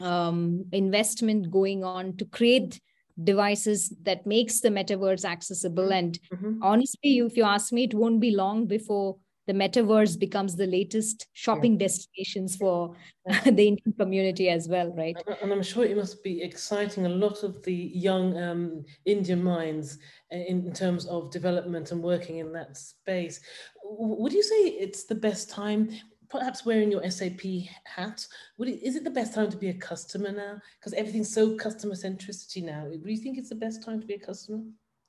um, 0.01 0.65
investment 0.73 1.51
going 1.51 1.85
on 1.85 2.17
to 2.17 2.25
create 2.25 2.81
devices 3.23 3.95
that 4.03 4.27
makes 4.27 4.61
the 4.61 4.69
metaverse 4.71 5.25
accessible 5.25 5.93
and 5.93 6.19
mm-hmm. 6.33 6.63
honestly 6.63 7.19
if 7.19 7.37
you 7.37 7.45
ask 7.45 7.73
me 7.73 7.85
it 7.85 7.95
won't 7.95 8.21
be 8.21 8.31
long 8.31 8.67
before 8.67 9.17
the 9.49 9.55
metaverse 9.55 10.19
becomes 10.19 10.55
the 10.55 10.67
latest 10.67 11.27
shopping 11.33 11.73
yeah. 11.73 11.87
destinations 11.87 12.55
for 12.55 12.95
the 13.45 13.69
Indian 13.69 13.95
community 13.99 14.51
as 14.51 14.69
well, 14.69 14.93
right? 14.95 15.17
And 15.43 15.51
I'm 15.51 15.63
sure 15.63 15.85
it 15.85 15.97
must 15.97 16.23
be 16.23 16.43
exciting 16.43 17.07
a 17.07 17.09
lot 17.09 17.43
of 17.43 17.63
the 17.63 17.75
young 17.75 18.37
um, 18.37 18.85
Indian 19.07 19.43
minds 19.43 19.99
in, 20.31 20.67
in, 20.67 20.73
terms 20.75 21.07
of 21.07 21.31
development 21.31 21.93
and 21.93 22.03
working 22.03 22.39
in 22.39 22.53
that 22.53 22.77
space. 22.77 23.41
Would 23.83 24.35
you 24.35 24.43
say 24.43 24.69
it's 24.85 25.05
the 25.05 25.15
best 25.15 25.49
time? 25.49 25.91
Perhaps 26.29 26.67
wearing 26.67 26.93
your 26.93 27.11
SAP 27.11 27.41
hat, 27.85 28.27
would 28.59 28.69
it, 28.69 28.83
is 28.87 28.97
it 28.97 29.05
the 29.05 29.11
best 29.11 29.33
time 29.33 29.51
to 29.51 29.57
be 29.57 29.71
a 29.71 29.75
customer 29.75 30.31
now? 30.31 30.61
Because 30.79 30.93
everything's 30.93 31.33
so 31.33 31.57
customer 31.57 31.95
centricity 31.95 32.63
now. 32.63 32.85
Do 32.85 33.11
you 33.11 33.17
think 33.17 33.39
it's 33.39 33.49
the 33.49 33.55
best 33.55 33.83
time 33.83 33.99
to 33.99 34.07
be 34.07 34.13
a 34.13 34.19
customer? 34.19 34.61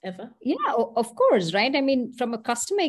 Ever 0.03 0.29
yeah 0.41 0.73
of 0.95 1.13
course 1.15 1.53
right 1.53 1.75
i 1.75 1.81
mean 1.81 2.11
from 2.13 2.33
a 2.33 2.37
customer 2.37 2.83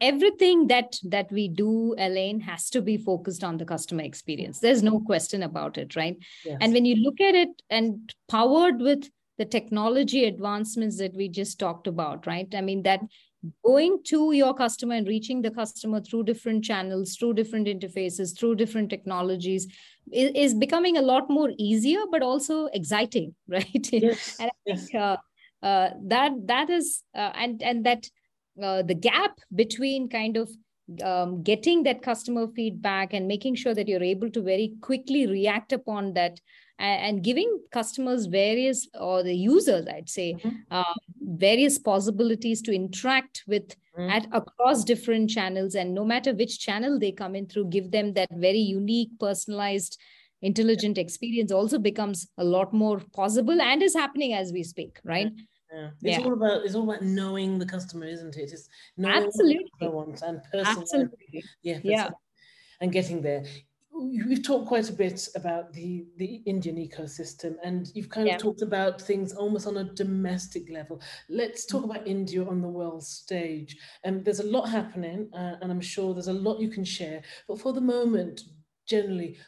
everything 0.00 0.66
that 0.68 0.96
that 1.02 1.30
we 1.30 1.48
do 1.48 1.94
elaine 1.98 2.40
has 2.40 2.70
to 2.70 2.80
be 2.80 2.96
focused 2.96 3.44
on 3.44 3.58
the 3.58 3.64
customer 3.64 4.02
experience 4.02 4.60
there's 4.60 4.82
no 4.82 5.00
question 5.00 5.42
about 5.42 5.76
it 5.76 5.94
right 5.96 6.16
yes. 6.44 6.56
and 6.60 6.72
when 6.72 6.84
you 6.84 6.96
look 6.96 7.20
at 7.20 7.34
it 7.34 7.62
and 7.68 8.14
powered 8.28 8.80
with 8.80 9.10
the 9.38 9.44
technology 9.44 10.24
advancements 10.24 10.96
that 10.96 11.14
we 11.14 11.28
just 11.28 11.58
talked 11.58 11.86
about 11.86 12.26
right 12.26 12.54
i 12.54 12.60
mean 12.60 12.82
that 12.82 13.00
going 13.64 13.98
to 14.04 14.32
your 14.32 14.54
customer 14.54 14.94
and 14.94 15.06
reaching 15.06 15.42
the 15.42 15.50
customer 15.50 16.00
through 16.00 16.22
different 16.22 16.64
channels 16.64 17.16
through 17.16 17.34
different 17.34 17.66
interfaces 17.66 18.36
through 18.36 18.54
different 18.54 18.88
technologies 18.88 19.66
is, 20.10 20.30
is 20.34 20.54
becoming 20.54 20.96
a 20.96 21.02
lot 21.02 21.28
more 21.28 21.50
easier 21.58 22.00
but 22.10 22.22
also 22.22 22.66
exciting 22.72 23.34
right 23.48 23.92
yes. 23.92 24.36
and 24.40 24.50
i 24.50 24.70
think 24.70 24.92
yes. 24.92 24.94
uh, 24.94 25.16
uh, 25.62 25.90
that 26.04 26.32
that 26.46 26.70
is 26.70 27.02
uh, 27.14 27.32
and 27.34 27.62
and 27.62 27.84
that 27.84 28.06
uh, 28.62 28.82
the 28.82 28.94
gap 28.94 29.38
between 29.54 30.08
kind 30.08 30.36
of 30.36 30.50
um, 31.02 31.42
getting 31.42 31.82
that 31.82 32.02
customer 32.02 32.46
feedback 32.54 33.12
and 33.12 33.26
making 33.26 33.54
sure 33.56 33.74
that 33.74 33.88
you're 33.88 34.02
able 34.02 34.30
to 34.30 34.40
very 34.40 34.72
quickly 34.80 35.26
react 35.26 35.72
upon 35.72 36.12
that 36.12 36.40
and, 36.78 37.16
and 37.16 37.24
giving 37.24 37.60
customers 37.72 38.26
various 38.26 38.88
or 38.98 39.22
the 39.22 39.34
users 39.34 39.86
i'd 39.88 40.08
say 40.08 40.34
mm-hmm. 40.34 40.56
uh, 40.70 40.94
various 41.20 41.78
possibilities 41.78 42.62
to 42.62 42.72
interact 42.72 43.42
with 43.46 43.68
mm-hmm. 43.98 44.10
at 44.10 44.26
across 44.32 44.84
different 44.84 45.28
channels 45.28 45.74
and 45.74 45.92
no 45.94 46.04
matter 46.04 46.34
which 46.34 46.60
channel 46.60 46.98
they 46.98 47.12
come 47.12 47.34
in 47.34 47.46
through 47.46 47.68
give 47.68 47.90
them 47.90 48.12
that 48.12 48.28
very 48.32 48.58
unique 48.58 49.10
personalized 49.18 49.98
intelligent 50.42 50.98
experience 50.98 51.50
also 51.50 51.78
becomes 51.78 52.28
a 52.38 52.44
lot 52.44 52.72
more 52.72 53.00
possible 53.14 53.60
and 53.60 53.82
is 53.82 53.94
happening 53.94 54.34
as 54.34 54.52
we 54.52 54.62
speak 54.62 54.98
right 55.04 55.32
yeah. 55.72 55.88
It's 56.02 56.18
yeah. 56.18 56.24
all 56.24 56.32
about 56.32 56.64
it's 56.64 56.74
all 56.74 56.88
about 56.88 57.02
knowing 57.02 57.58
the 57.58 57.66
customer, 57.66 58.06
isn't 58.06 58.36
it? 58.36 58.52
It's 58.52 58.68
knowing 58.96 59.24
Absolutely. 59.24 59.70
what 59.78 59.94
wants 59.94 60.22
and 60.22 60.40
personally, 60.52 61.08
yeah, 61.62 61.78
yeah, 61.82 62.10
and 62.80 62.92
getting 62.92 63.22
there. 63.22 63.44
We've 63.92 64.42
talked 64.42 64.68
quite 64.68 64.90
a 64.90 64.92
bit 64.92 65.26
about 65.34 65.72
the 65.72 66.06
the 66.18 66.42
Indian 66.46 66.76
ecosystem, 66.76 67.56
and 67.64 67.90
you've 67.94 68.10
kind 68.10 68.28
yeah. 68.28 68.36
of 68.36 68.42
talked 68.42 68.62
about 68.62 69.00
things 69.00 69.32
almost 69.32 69.66
on 69.66 69.78
a 69.78 69.92
domestic 69.94 70.70
level. 70.70 71.00
Let's 71.28 71.66
talk 71.66 71.84
about 71.84 72.06
India 72.06 72.44
on 72.44 72.60
the 72.60 72.68
world 72.68 73.02
stage. 73.02 73.76
And 74.04 74.18
um, 74.18 74.22
there's 74.22 74.40
a 74.40 74.46
lot 74.46 74.66
happening, 74.66 75.30
uh, 75.32 75.56
and 75.62 75.72
I'm 75.72 75.80
sure 75.80 76.12
there's 76.12 76.28
a 76.28 76.32
lot 76.32 76.60
you 76.60 76.68
can 76.68 76.84
share. 76.84 77.22
But 77.48 77.60
for 77.60 77.72
the 77.72 77.80
moment, 77.80 78.42
generally, 78.86 79.38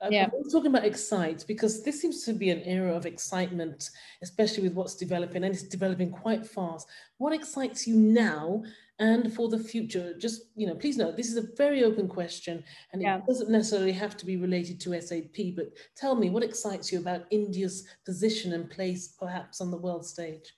um, 0.00 0.12
yeah. 0.12 0.26
I'm 0.26 0.50
talking 0.50 0.70
about 0.70 0.84
excite 0.84 1.44
because 1.48 1.82
this 1.82 2.00
seems 2.00 2.24
to 2.24 2.32
be 2.32 2.50
an 2.50 2.62
era 2.62 2.94
of 2.94 3.06
excitement, 3.06 3.90
especially 4.22 4.62
with 4.62 4.74
what's 4.74 4.94
developing, 4.94 5.42
and 5.44 5.52
it's 5.52 5.64
developing 5.64 6.10
quite 6.10 6.46
fast. 6.46 6.88
What 7.16 7.32
excites 7.32 7.86
you 7.86 7.96
now 7.96 8.62
and 9.00 9.32
for 9.32 9.48
the 9.48 9.58
future? 9.58 10.14
Just, 10.16 10.42
you 10.54 10.66
know, 10.66 10.74
please 10.74 10.96
note 10.96 11.16
this 11.16 11.30
is 11.30 11.36
a 11.36 11.48
very 11.56 11.82
open 11.82 12.06
question 12.06 12.62
and 12.92 13.02
yeah. 13.02 13.18
it 13.18 13.26
doesn't 13.26 13.50
necessarily 13.50 13.92
have 13.92 14.16
to 14.18 14.26
be 14.26 14.36
related 14.36 14.80
to 14.80 15.00
SAP, 15.00 15.56
but 15.56 15.72
tell 15.96 16.14
me 16.14 16.30
what 16.30 16.44
excites 16.44 16.92
you 16.92 17.00
about 17.00 17.26
India's 17.30 17.86
position 18.04 18.52
and 18.52 18.70
place 18.70 19.08
perhaps 19.18 19.60
on 19.60 19.70
the 19.70 19.78
world 19.78 20.06
stage? 20.06 20.54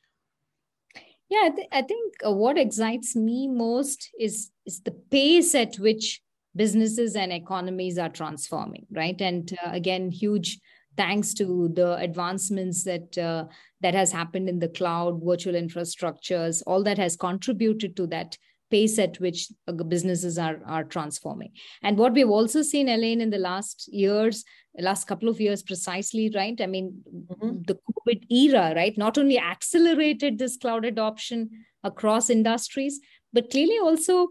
Yeah, 1.31 1.43
I, 1.45 1.51
th- 1.51 1.69
I 1.73 1.83
think 1.83 2.15
uh, 2.27 2.33
what 2.33 2.59
excites 2.59 3.15
me 3.15 3.47
most 3.47 4.11
is 4.19 4.51
is 4.67 4.81
the 4.81 4.91
pace 4.91 5.55
at 5.55 5.77
which 5.77 6.21
businesses 6.57 7.17
and 7.17 7.33
economies 7.33 7.99
are 7.99 8.09
transforming 8.09 8.87
right? 8.91 9.21
And 9.21 9.51
uh, 9.65 9.71
again 9.71 10.11
huge 10.11 10.59
thanks 10.97 11.33
to 11.35 11.71
the 11.75 11.97
advancements 11.97 12.85
that 12.85 13.17
uh, 13.17 13.45
that 13.81 13.95
has 13.95 14.13
happened 14.13 14.49
in 14.49 14.59
the 14.59 14.69
cloud 14.69 15.21
virtual 15.25 15.55
infrastructures 15.55 16.63
all 16.67 16.83
that 16.83 16.99
has 16.99 17.17
contributed 17.17 17.97
to 17.97 18.07
that 18.09 18.37
pace 18.71 18.99
at 18.99 19.19
which 19.21 19.49
uh, 19.69 19.73
businesses 19.73 20.39
are 20.39 20.61
are 20.67 20.85
transforming. 20.85 21.53
And 21.83 21.99
what 21.99 22.13
we've 22.13 22.29
also 22.29 22.63
seen 22.63 22.89
elaine 22.89 23.21
in 23.21 23.31
the 23.31 23.39
last 23.39 23.89
years 23.93 24.45
last 24.79 25.07
couple 25.07 25.29
of 25.29 25.41
years 25.41 25.63
precisely 25.63 26.31
right? 26.35 26.61
I 26.61 26.67
mean 26.67 27.03
mm-hmm. 27.09 27.63
the 27.67 27.75
covid 27.75 28.25
era 28.31 28.73
right? 28.75 28.97
Not 28.97 29.19
only 29.19 29.39
accelerated 29.39 30.39
this 30.39 30.57
cloud 30.57 30.85
adoption 30.85 31.51
across 31.85 32.31
industries 32.31 33.01
but 33.33 33.51
clearly 33.51 33.79
also 33.79 34.29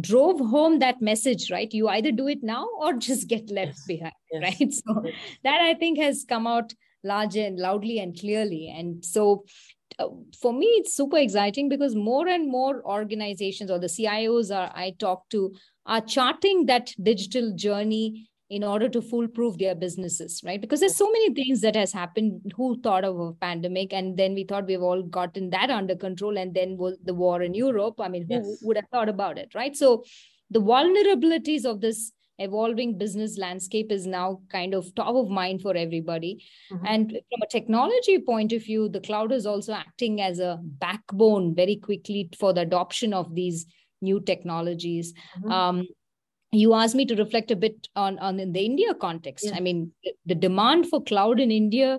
drove 0.00 0.40
home 0.40 0.78
that 0.80 1.00
message 1.00 1.50
right 1.50 1.72
you 1.72 1.88
either 1.88 2.10
do 2.10 2.26
it 2.26 2.42
now 2.42 2.66
or 2.78 2.92
just 2.94 3.28
get 3.34 3.50
left 3.50 3.78
yes. 3.78 3.86
behind 3.86 4.12
yes. 4.32 4.42
right 4.42 4.72
so 4.72 5.02
yes. 5.04 5.14
that 5.44 5.60
i 5.60 5.74
think 5.74 5.98
has 5.98 6.24
come 6.28 6.46
out 6.46 6.72
large 7.02 7.36
and 7.36 7.58
loudly 7.58 7.98
and 7.98 8.18
clearly 8.18 8.72
and 8.74 9.04
so 9.04 9.44
uh, 9.98 10.08
for 10.40 10.52
me 10.52 10.66
it's 10.66 10.94
super 10.94 11.18
exciting 11.18 11.68
because 11.68 11.94
more 11.94 12.26
and 12.26 12.50
more 12.50 12.82
organizations 12.84 13.70
or 13.70 13.78
the 13.78 13.86
cios 13.86 14.54
are 14.54 14.72
i 14.74 14.92
talk 14.98 15.28
to 15.28 15.54
are 15.86 16.00
charting 16.00 16.66
that 16.66 16.92
digital 17.02 17.52
journey 17.54 18.28
in 18.50 18.62
order 18.62 18.88
to 18.88 19.00
foolproof 19.00 19.56
their 19.58 19.74
businesses 19.74 20.42
right 20.44 20.60
because 20.60 20.80
there's 20.80 20.96
so 20.96 21.10
many 21.10 21.32
things 21.34 21.60
that 21.60 21.74
has 21.74 21.92
happened 21.92 22.52
who 22.56 22.78
thought 22.82 23.04
of 23.04 23.18
a 23.18 23.32
pandemic 23.34 23.92
and 23.92 24.16
then 24.16 24.34
we 24.34 24.44
thought 24.44 24.66
we've 24.66 24.82
all 24.82 25.02
gotten 25.02 25.48
that 25.50 25.70
under 25.70 25.96
control 25.96 26.36
and 26.36 26.54
then 26.54 26.76
the 27.04 27.14
war 27.14 27.42
in 27.42 27.54
europe 27.54 27.94
i 28.00 28.08
mean 28.08 28.26
yes. 28.28 28.42
who 28.44 28.56
would 28.62 28.76
have 28.76 28.88
thought 28.92 29.08
about 29.08 29.38
it 29.38 29.54
right 29.54 29.76
so 29.76 30.04
the 30.50 30.60
vulnerabilities 30.60 31.64
of 31.64 31.80
this 31.80 32.12
evolving 32.38 32.98
business 32.98 33.38
landscape 33.38 33.92
is 33.92 34.06
now 34.06 34.40
kind 34.50 34.74
of 34.74 34.92
top 34.94 35.14
of 35.14 35.28
mind 35.28 35.62
for 35.62 35.76
everybody 35.76 36.44
mm-hmm. 36.70 36.84
and 36.86 37.10
from 37.10 37.42
a 37.42 37.50
technology 37.50 38.18
point 38.18 38.52
of 38.52 38.62
view 38.62 38.88
the 38.88 39.00
cloud 39.00 39.32
is 39.32 39.46
also 39.46 39.72
acting 39.72 40.20
as 40.20 40.40
a 40.40 40.58
backbone 40.62 41.54
very 41.54 41.76
quickly 41.76 42.28
for 42.38 42.52
the 42.52 42.60
adoption 42.60 43.14
of 43.14 43.34
these 43.34 43.66
new 44.02 44.20
technologies 44.20 45.14
mm-hmm. 45.38 45.50
um, 45.50 45.86
you 46.54 46.74
asked 46.74 46.94
me 46.94 47.04
to 47.04 47.16
reflect 47.16 47.50
a 47.50 47.56
bit 47.56 47.88
on 47.96 48.18
on 48.18 48.40
in 48.40 48.52
the 48.52 48.64
india 48.64 48.94
context 48.94 49.46
yeah. 49.46 49.56
i 49.56 49.60
mean 49.60 49.90
the 50.26 50.34
demand 50.34 50.88
for 50.88 51.02
cloud 51.02 51.40
in 51.40 51.50
india 51.50 51.98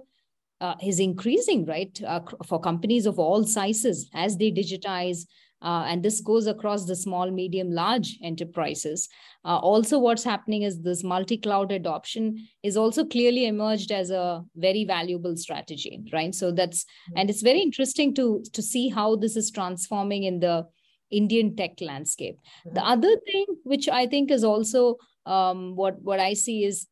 uh, 0.62 0.76
is 0.82 1.00
increasing 1.00 1.66
right 1.66 2.02
uh, 2.08 2.22
for 2.46 2.60
companies 2.60 3.06
of 3.06 3.20
all 3.20 3.44
sizes 3.44 4.10
as 4.14 4.38
they 4.38 4.52
digitize 4.52 5.26
uh, 5.62 5.84
and 5.88 6.04
this 6.04 6.22
goes 6.22 6.48
across 6.48 6.86
the 6.86 6.96
small 6.96 7.32
medium 7.32 7.72
large 7.72 8.18
enterprises 8.24 9.10
uh, 9.46 9.58
also 9.58 10.00
what's 10.00 10.24
happening 10.24 10.64
is 10.64 10.82
this 10.82 11.04
multi-cloud 11.04 11.72
adoption 11.72 12.48
is 12.64 12.78
also 12.78 13.04
clearly 13.04 13.46
emerged 13.48 13.92
as 13.92 14.10
a 14.10 14.44
very 14.56 14.86
valuable 14.86 15.36
strategy 15.36 16.02
right 16.14 16.36
so 16.36 16.52
that's 16.52 16.84
mm-hmm. 16.84 17.18
and 17.18 17.30
it's 17.30 17.42
very 17.42 17.62
interesting 17.62 18.14
to 18.14 18.44
to 18.54 18.62
see 18.62 18.90
how 18.90 19.16
this 19.16 19.36
is 19.36 19.52
transforming 19.52 20.24
in 20.24 20.40
the 20.40 20.66
Indian 21.12 21.56
tech 21.56 21.80
landscape. 21.82 22.38
Mm-hmm. 22.66 22.76
The 22.76 22.86
other 22.86 23.16
thing, 23.26 23.46
which 23.64 23.88
I 23.90 24.08
think 24.08 24.32
is 24.32 24.44
also 24.44 24.98
um, 25.26 25.76
what 25.76 26.02
what 26.02 26.20
I 26.20 26.34
see 26.34 26.64
is, 26.64 26.88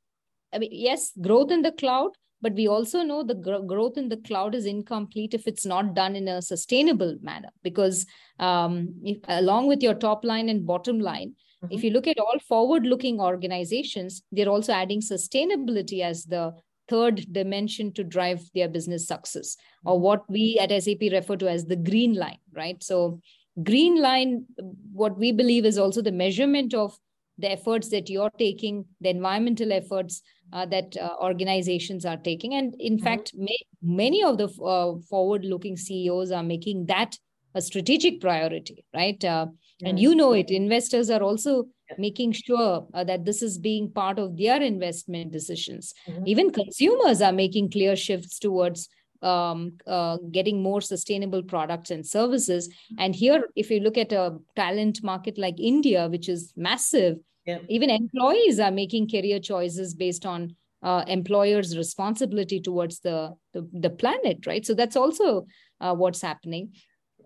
I 0.53 0.59
mean, 0.59 0.69
yes, 0.71 1.11
growth 1.21 1.51
in 1.51 1.61
the 1.61 1.71
cloud, 1.71 2.11
but 2.41 2.53
we 2.53 2.67
also 2.67 3.03
know 3.03 3.23
the 3.23 3.35
gr- 3.35 3.65
growth 3.65 3.97
in 3.97 4.09
the 4.09 4.17
cloud 4.17 4.53
is 4.53 4.65
incomplete 4.65 5.33
if 5.33 5.47
it's 5.47 5.65
not 5.65 5.93
done 5.95 6.15
in 6.15 6.27
a 6.27 6.41
sustainable 6.41 7.17
manner. 7.21 7.49
Because 7.63 8.05
um, 8.39 8.95
if, 9.03 9.17
along 9.27 9.67
with 9.67 9.81
your 9.81 9.93
top 9.93 10.23
line 10.23 10.49
and 10.49 10.65
bottom 10.65 10.99
line, 10.99 11.35
mm-hmm. 11.63 11.73
if 11.73 11.83
you 11.83 11.91
look 11.91 12.07
at 12.07 12.19
all 12.19 12.37
forward-looking 12.47 13.19
organizations, 13.19 14.23
they're 14.31 14.49
also 14.49 14.73
adding 14.73 15.01
sustainability 15.01 16.01
as 16.01 16.25
the 16.25 16.53
third 16.89 17.25
dimension 17.31 17.93
to 17.93 18.03
drive 18.03 18.41
their 18.53 18.67
business 18.67 19.07
success, 19.07 19.55
or 19.85 19.95
mm-hmm. 19.95 20.03
what 20.03 20.29
we 20.29 20.59
at 20.59 20.83
SAP 20.83 21.11
refer 21.13 21.37
to 21.37 21.49
as 21.49 21.65
the 21.65 21.77
green 21.77 22.13
line, 22.13 22.39
right? 22.53 22.83
So 22.83 23.21
green 23.61 24.01
line 24.01 24.45
what 24.91 25.17
we 25.17 25.31
believe 25.31 25.65
is 25.65 25.77
also 25.77 26.01
the 26.01 26.11
measurement 26.11 26.73
of 26.73 26.97
the 27.37 27.51
efforts 27.51 27.89
that 27.89 28.09
you're 28.09 28.31
taking, 28.37 28.85
the 29.01 29.09
environmental 29.09 29.71
efforts 29.71 30.21
uh, 30.51 30.65
that 30.67 30.95
uh, 30.97 31.15
organizations 31.19 32.05
are 32.05 32.17
taking. 32.17 32.53
And 32.53 32.75
in 32.79 32.95
mm-hmm. 32.95 33.03
fact, 33.03 33.31
may, 33.35 33.57
many 33.81 34.23
of 34.23 34.37
the 34.37 34.47
uh, 34.63 34.99
forward 35.09 35.43
looking 35.43 35.75
CEOs 35.75 36.31
are 36.31 36.43
making 36.43 36.85
that 36.87 37.17
a 37.55 37.61
strategic 37.61 38.19
priority, 38.21 38.85
right? 38.93 39.23
Uh, 39.23 39.47
yes. 39.79 39.89
And 39.89 39.99
you 39.99 40.15
know 40.15 40.33
it, 40.33 40.49
investors 40.49 41.09
are 41.09 41.21
also 41.21 41.65
making 41.97 42.31
sure 42.31 42.87
uh, 42.93 43.03
that 43.03 43.25
this 43.25 43.41
is 43.41 43.57
being 43.57 43.91
part 43.91 44.19
of 44.19 44.37
their 44.37 44.61
investment 44.61 45.31
decisions. 45.31 45.93
Mm-hmm. 46.07 46.27
Even 46.27 46.51
consumers 46.51 47.21
are 47.21 47.31
making 47.33 47.71
clear 47.71 47.95
shifts 47.95 48.39
towards 48.39 48.89
um, 49.23 49.73
uh, 49.87 50.17
getting 50.31 50.61
more 50.61 50.81
sustainable 50.81 51.41
products 51.41 51.91
and 51.91 52.05
services. 52.05 52.69
And 52.97 53.15
here, 53.15 53.45
if 53.55 53.71
you 53.71 53.79
look 53.79 53.97
at 53.97 54.11
a 54.11 54.37
talent 54.55 55.03
market 55.03 55.37
like 55.37 55.59
India, 55.59 56.07
which 56.09 56.29
is 56.29 56.53
massive, 56.55 57.17
yeah. 57.45 57.59
even 57.69 57.89
employees 57.89 58.59
are 58.59 58.71
making 58.71 59.09
career 59.09 59.39
choices 59.39 59.93
based 59.93 60.25
on 60.25 60.55
uh, 60.83 61.03
employers' 61.07 61.77
responsibility 61.77 62.59
towards 62.59 62.99
the, 62.99 63.33
the, 63.53 63.67
the 63.71 63.89
planet, 63.89 64.45
right? 64.45 64.65
So 64.65 64.73
that's 64.73 64.97
also 64.97 65.45
uh, 65.79 65.95
what's 65.95 66.21
happening. 66.21 66.73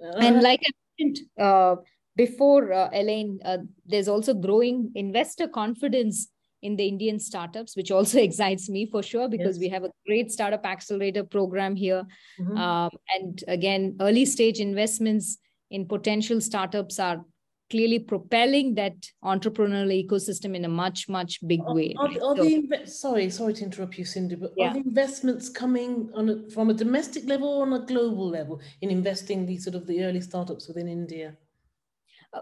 Uh, 0.02 0.18
and 0.20 0.42
like 0.42 0.62
I 0.64 0.72
mentioned 1.00 1.28
uh, 1.40 1.76
before, 2.16 2.72
uh, 2.72 2.90
Elaine, 2.94 3.40
there's 3.86 4.08
also 4.08 4.34
growing 4.34 4.92
investor 4.96 5.48
confidence 5.48 6.28
in 6.62 6.76
the 6.76 6.88
Indian 6.88 7.20
startups, 7.20 7.76
which 7.76 7.92
also 7.92 8.20
excites 8.28 8.70
me 8.70 8.86
for 8.86 9.04
sure 9.04 9.30
because 9.30 9.58
yes. 9.58 9.62
we 9.62 9.70
have 9.70 9.84
a 9.84 9.92
great 10.06 10.32
startup 10.32 10.66
accelerator 10.66 11.24
program 11.24 11.76
here. 11.76 12.04
Mm-hmm. 12.40 12.58
Um, 12.58 12.92
and 13.16 13.44
again, 13.48 13.98
early 14.00 14.26
stage 14.26 14.60
investments 14.60 15.38
in 15.70 15.86
potential 15.86 16.42
startups 16.42 17.00
are 17.00 17.24
clearly 17.70 18.00
propelling 18.00 18.76
that 18.76 18.96
entrepreneurial 19.24 20.08
ecosystem 20.08 20.56
in 20.56 20.64
a 20.66 20.70
much 20.70 21.10
much 21.10 21.46
big 21.46 21.62
way. 21.66 21.94
Are, 21.98 22.06
are, 22.06 22.12
are 22.12 22.36
so, 22.38 22.44
the 22.44 22.64
inve- 22.64 22.88
sorry, 22.88 23.30
sorry 23.30 23.54
to 23.56 23.64
interrupt 23.66 23.98
you, 23.98 24.06
Cindy, 24.06 24.36
but 24.36 24.54
yeah. 24.56 24.70
are 24.70 24.74
the 24.74 24.80
investments 24.80 25.50
coming 25.50 26.10
on 26.16 26.30
a, 26.30 26.50
from 26.50 26.70
a 26.70 26.74
domestic 26.74 27.26
level 27.26 27.50
or 27.50 27.66
on 27.66 27.74
a 27.74 27.86
global 27.86 28.30
level 28.30 28.62
in 28.82 28.90
investing 28.90 29.46
these 29.46 29.64
sort 29.64 29.76
of 29.76 29.86
the 29.86 30.04
early 30.04 30.22
startups 30.22 30.68
within 30.68 30.88
India? 30.88 31.36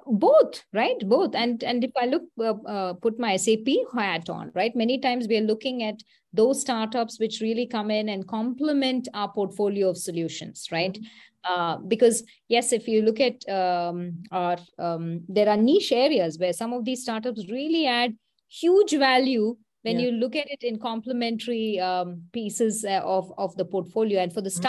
Both 0.08 0.64
right 0.74 0.98
both 1.08 1.36
and 1.36 1.64
and 1.64 1.84
if 1.84 1.92
i 1.96 2.06
look 2.06 2.24
uh, 2.40 2.56
uh, 2.68 2.94
put 2.94 3.20
my 3.20 3.38
sap 3.38 3.68
hat 3.94 4.30
on 4.30 4.52
right 4.56 4.76
many 4.76 5.00
times 5.00 5.28
we 5.28 5.38
are 5.38 5.42
looking 5.42 5.84
at 5.84 6.02
those 6.34 6.60
startups 6.60 7.20
which 7.20 7.40
really 7.40 7.68
come 7.68 7.92
in 7.92 8.10
and 8.10 8.28
complement 8.28 9.08
our 9.14 9.32
portfolio 9.32 9.90
of 9.90 9.98
solutions 9.98 10.68
right 10.72 10.94
mm-hmm. 10.94 11.54
uh, 11.54 11.78
because 11.78 12.24
yes 12.50 12.74
if 12.74 12.88
you 12.88 13.04
look 13.04 13.20
at 13.20 13.48
um, 13.48 14.24
our 14.32 14.58
um, 14.80 15.22
there 15.30 15.48
are 15.48 15.58
niche 15.58 15.92
areas 15.92 16.40
where 16.40 16.54
some 16.54 16.74
of 16.74 16.84
these 16.84 17.04
startups 17.04 17.50
really 17.50 17.86
add 17.86 18.18
huge 18.50 18.98
value 18.98 19.56
when 19.84 20.00
yeah. 20.00 20.08
you 20.08 20.12
look 20.14 20.36
at 20.36 20.50
it 20.50 20.64
in 20.64 20.80
complementary 20.80 21.80
um, 21.80 22.24
pieces 22.34 22.84
uh, 22.84 23.02
of 23.04 23.32
of 23.38 23.56
the 23.56 23.66
portfolio 23.66 24.20
and 24.20 24.34
for 24.34 24.42
the 24.42 24.50
mm-hmm. 24.50 24.64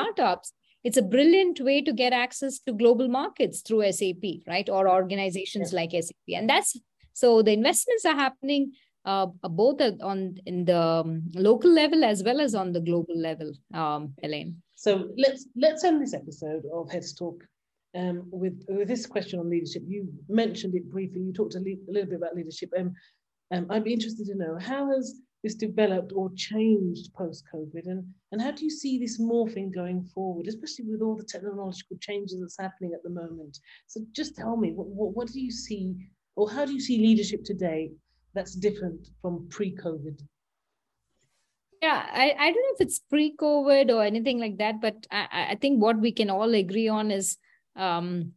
It's 0.87 0.96
a 0.96 1.03
brilliant 1.03 1.59
way 1.61 1.83
to 1.83 1.92
get 1.92 2.12
access 2.12 2.61
to 2.61 2.72
global 2.72 3.09
markets 3.09 3.61
through 3.61 3.90
SAP, 3.90 4.25
right? 4.46 4.68
Or 4.68 4.88
organizations 4.88 5.72
yeah. 5.72 5.81
like 5.81 5.90
SAP. 5.90 6.29
And 6.33 6.49
that's 6.49 6.79
so 7.12 7.42
the 7.42 7.53
investments 7.53 8.05
are 8.05 8.14
happening 8.14 8.72
uh, 9.05 9.27
both 9.27 9.81
on 10.01 10.37
in 10.46 10.64
the 10.64 10.81
um, 10.81 11.22
local 11.35 11.72
level 11.72 12.05
as 12.05 12.22
well 12.22 12.40
as 12.40 12.55
on 12.55 12.72
the 12.72 12.81
global 12.81 13.18
level, 13.18 13.53
um, 13.75 14.14
Elaine. 14.22 14.62
So 14.77 15.09
let's 15.16 15.46
let's 15.57 15.83
end 15.83 16.01
this 16.01 16.14
episode 16.14 16.62
of 16.72 16.88
Heads 16.88 17.14
Talk 17.14 17.42
um, 17.96 18.29
with 18.31 18.64
with 18.68 18.87
this 18.87 19.07
question 19.07 19.40
on 19.40 19.51
leadership. 19.51 19.83
You 19.88 20.09
mentioned 20.29 20.77
it 20.77 20.88
briefly. 20.88 21.22
You 21.22 21.33
talked 21.33 21.57
a, 21.57 21.59
le- 21.59 21.90
a 21.90 21.92
little 21.92 22.11
bit 22.11 22.18
about 22.18 22.37
leadership. 22.37 22.70
Um, 22.79 22.94
um, 23.51 23.66
I'd 23.70 23.83
be 23.83 23.92
interested 23.92 24.27
to 24.27 24.37
know 24.37 24.57
how 24.57 24.92
has 24.92 25.20
this 25.42 25.55
developed 25.55 26.12
or 26.14 26.31
changed 26.35 27.12
post 27.14 27.44
COVID? 27.53 27.87
And, 27.87 28.05
and 28.33 28.42
how 28.42 28.51
do 28.51 28.64
you 28.64 28.70
see 28.70 28.99
this 28.99 29.20
morphing 29.20 29.75
going 29.75 30.03
forward, 30.14 30.46
especially 30.46 30.87
with 30.87 31.03
all 31.03 31.16
the 31.16 31.25
technological 31.25 31.96
changes 32.01 32.40
that's 32.40 32.59
happening 32.59 32.92
at 32.94 33.03
the 33.03 33.11
moment? 33.11 33.59
So 33.87 34.01
just 34.12 34.37
tell 34.37 34.57
me, 34.57 34.72
what, 34.72 34.88
what, 34.88 35.16
what 35.16 35.29
do 35.29 35.40
you 35.40 35.51
see, 35.51 35.94
or 36.35 36.51
how 36.51 36.64
do 36.64 36.72
you 36.72 36.81
see 36.81 36.99
leadership 36.99 37.44
today 37.44 37.92
that's 38.35 38.55
different 38.55 39.09
from 39.22 39.46
pre 39.51 39.75
COVID? 39.75 40.20
Yeah, 41.83 42.07
I, 42.11 42.35
I 42.38 42.51
don't 42.51 42.62
know 42.62 42.75
if 42.75 42.81
it's 42.81 42.99
pre 42.99 43.37
COVID 43.37 43.94
or 43.94 44.03
anything 44.03 44.38
like 44.38 44.59
that, 44.59 44.81
but 44.81 45.07
I, 45.11 45.49
I 45.51 45.59
think 45.61 45.83
what 45.83 45.99
we 46.01 46.12
can 46.12 46.31
all 46.31 46.55
agree 46.55 46.88
on 46.88 47.11
is 47.11 47.37
um, 47.77 48.33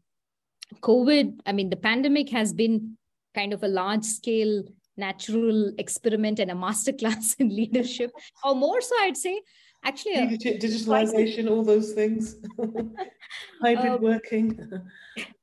COVID, 0.82 1.40
I 1.46 1.54
mean, 1.54 1.70
the 1.70 1.76
pandemic 1.76 2.30
has 2.30 2.54
been 2.54 2.98
kind 3.36 3.54
of 3.54 3.64
a 3.64 3.68
large 3.68 4.04
scale 4.04 4.64
natural 5.00 5.72
experiment 5.78 6.40
and 6.40 6.52
a 6.52 6.54
masterclass 6.54 7.36
in 7.40 7.50
leadership, 7.50 8.12
or 8.44 8.56
more 8.56 8.82
so, 8.82 8.96
I'd 9.02 9.18
say. 9.18 9.42
Actually, 9.82 10.38
digitalization, 10.38 11.50
all 11.50 11.64
those 11.64 11.94
things, 11.94 12.36
hybrid 13.62 13.94
um, 13.94 14.02
working, 14.02 14.60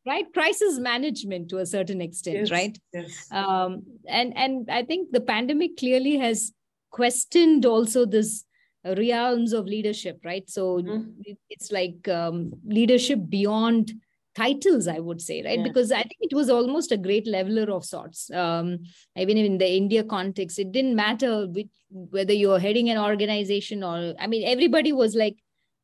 right? 0.07 0.27
Crisis 0.35 0.79
management 0.79 1.49
to 1.49 1.59
a 1.59 1.65
certain 1.65 2.03
extent, 2.03 2.37
yes, 2.37 2.51
right? 2.51 2.79
Yes. 2.93 3.33
Um, 3.33 3.85
and 4.07 4.37
and 4.37 4.71
I 4.71 4.83
think 4.83 5.11
the 5.13 5.23
pandemic 5.23 5.79
clearly 5.79 6.19
has 6.19 6.53
questioned 6.91 7.65
also 7.65 8.05
this 8.05 8.45
realms 8.85 9.53
of 9.53 9.67
leadership, 9.67 10.21
right? 10.25 10.49
So 10.49 10.79
mm-hmm. 10.79 11.33
it's 11.49 11.73
like 11.73 12.07
um, 12.09 12.53
leadership 12.67 13.21
beyond 13.29 13.93
titles 14.37 14.87
i 14.87 14.99
would 14.99 15.21
say 15.21 15.43
right? 15.43 15.59
Yeah. 15.59 15.65
because 15.65 15.91
i 15.91 16.03
think 16.03 16.21
it 16.21 16.35
was 16.35 16.51
almost 16.51 16.93
a 16.93 16.97
great 16.97 17.27
leveler 17.27 17.71
of 17.73 17.85
sorts. 17.85 18.31
Um, 18.31 18.79
even 19.17 19.39
in 19.39 19.59
the 19.59 19.69
india 19.69 20.05
context 20.05 20.59
it 20.59 20.73
didn't 20.73 20.95
matter 20.95 21.47
which, 21.49 21.69
whether 21.91 22.33
you're 22.33 22.59
heading 22.59 22.91
an 22.91 22.99
organization 22.99 23.83
or 23.83 24.15
i 24.19 24.27
mean 24.27 24.47
everybody 24.47 24.93
was 24.93 25.15
like 25.15 25.37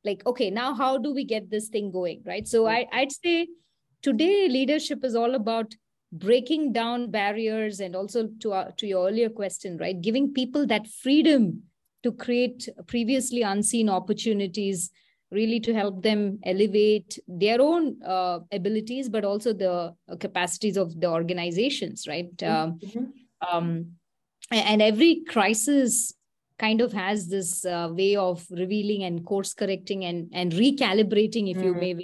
like 0.04 0.24
okay 0.26 0.50
now 0.50 0.74
how 0.74 0.98
do 0.98 1.14
we 1.14 1.24
get 1.24 1.50
this 1.50 1.68
thing 1.68 1.90
going 1.90 2.22
right? 2.26 2.46
So 2.46 2.66
I, 2.66 2.86
i'd 2.92 3.12
say 3.12 3.48
today 4.02 4.48
leadership 4.48 5.04
is 5.04 5.14
all 5.14 5.34
about 5.34 5.74
breaking 6.12 6.72
down 6.72 7.10
barriers 7.10 7.80
and 7.80 7.96
also 7.96 8.28
to 8.40 8.52
uh, 8.52 8.70
to 8.76 8.86
your 8.86 9.08
earlier 9.08 9.30
question 9.30 9.78
right? 9.78 10.00
Giving 10.00 10.32
people 10.32 10.66
that 10.66 10.86
freedom 10.86 11.62
to 12.02 12.12
create 12.12 12.68
previously 12.86 13.42
unseen 13.42 13.88
opportunities 13.88 14.90
really 15.32 15.58
to 15.60 15.74
help 15.74 16.02
them 16.02 16.38
elevate 16.44 17.18
their 17.26 17.60
own 17.60 18.02
uh, 18.02 18.40
abilities, 18.52 19.08
but 19.08 19.24
also 19.24 19.52
the 19.52 19.94
capacities 20.20 20.76
of 20.76 21.00
the 21.00 21.08
organizations, 21.08 22.06
right? 22.06 22.36
Mm-hmm. 22.36 22.98
Um, 22.98 23.12
um, 23.50 23.86
and 24.50 24.82
every 24.82 25.24
crisis 25.26 26.12
kind 26.58 26.80
of 26.80 26.92
has 26.92 27.28
this 27.28 27.64
uh, 27.64 27.88
way 27.90 28.14
of 28.14 28.46
revealing 28.50 29.04
and 29.04 29.24
course 29.24 29.54
correcting 29.54 30.04
and, 30.04 30.28
and 30.32 30.52
recalibrating, 30.52 31.50
if 31.50 31.56
mm-hmm. 31.56 31.66
you 31.66 31.74
may, 31.74 31.96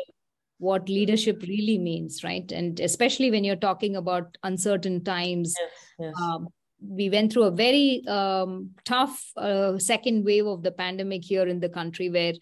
what 0.58 0.88
leadership 0.88 1.42
really 1.42 1.78
means, 1.78 2.24
right? 2.24 2.50
And 2.50 2.80
especially 2.80 3.30
when 3.30 3.44
you're 3.44 3.56
talking 3.56 3.94
about 3.94 4.36
uncertain 4.42 5.04
times. 5.04 5.54
Yes, 5.58 5.70
yes. 5.98 6.14
Um, 6.20 6.48
we 6.80 7.10
went 7.10 7.32
through 7.32 7.44
a 7.44 7.50
very 7.50 8.02
um, 8.06 8.70
tough 8.84 9.20
uh, 9.36 9.78
second 9.78 10.24
wave 10.24 10.46
of 10.46 10.62
the 10.62 10.70
pandemic 10.70 11.24
here 11.24 11.46
in 11.46 11.60
the 11.60 11.68
country 11.68 12.08
where 12.08 12.34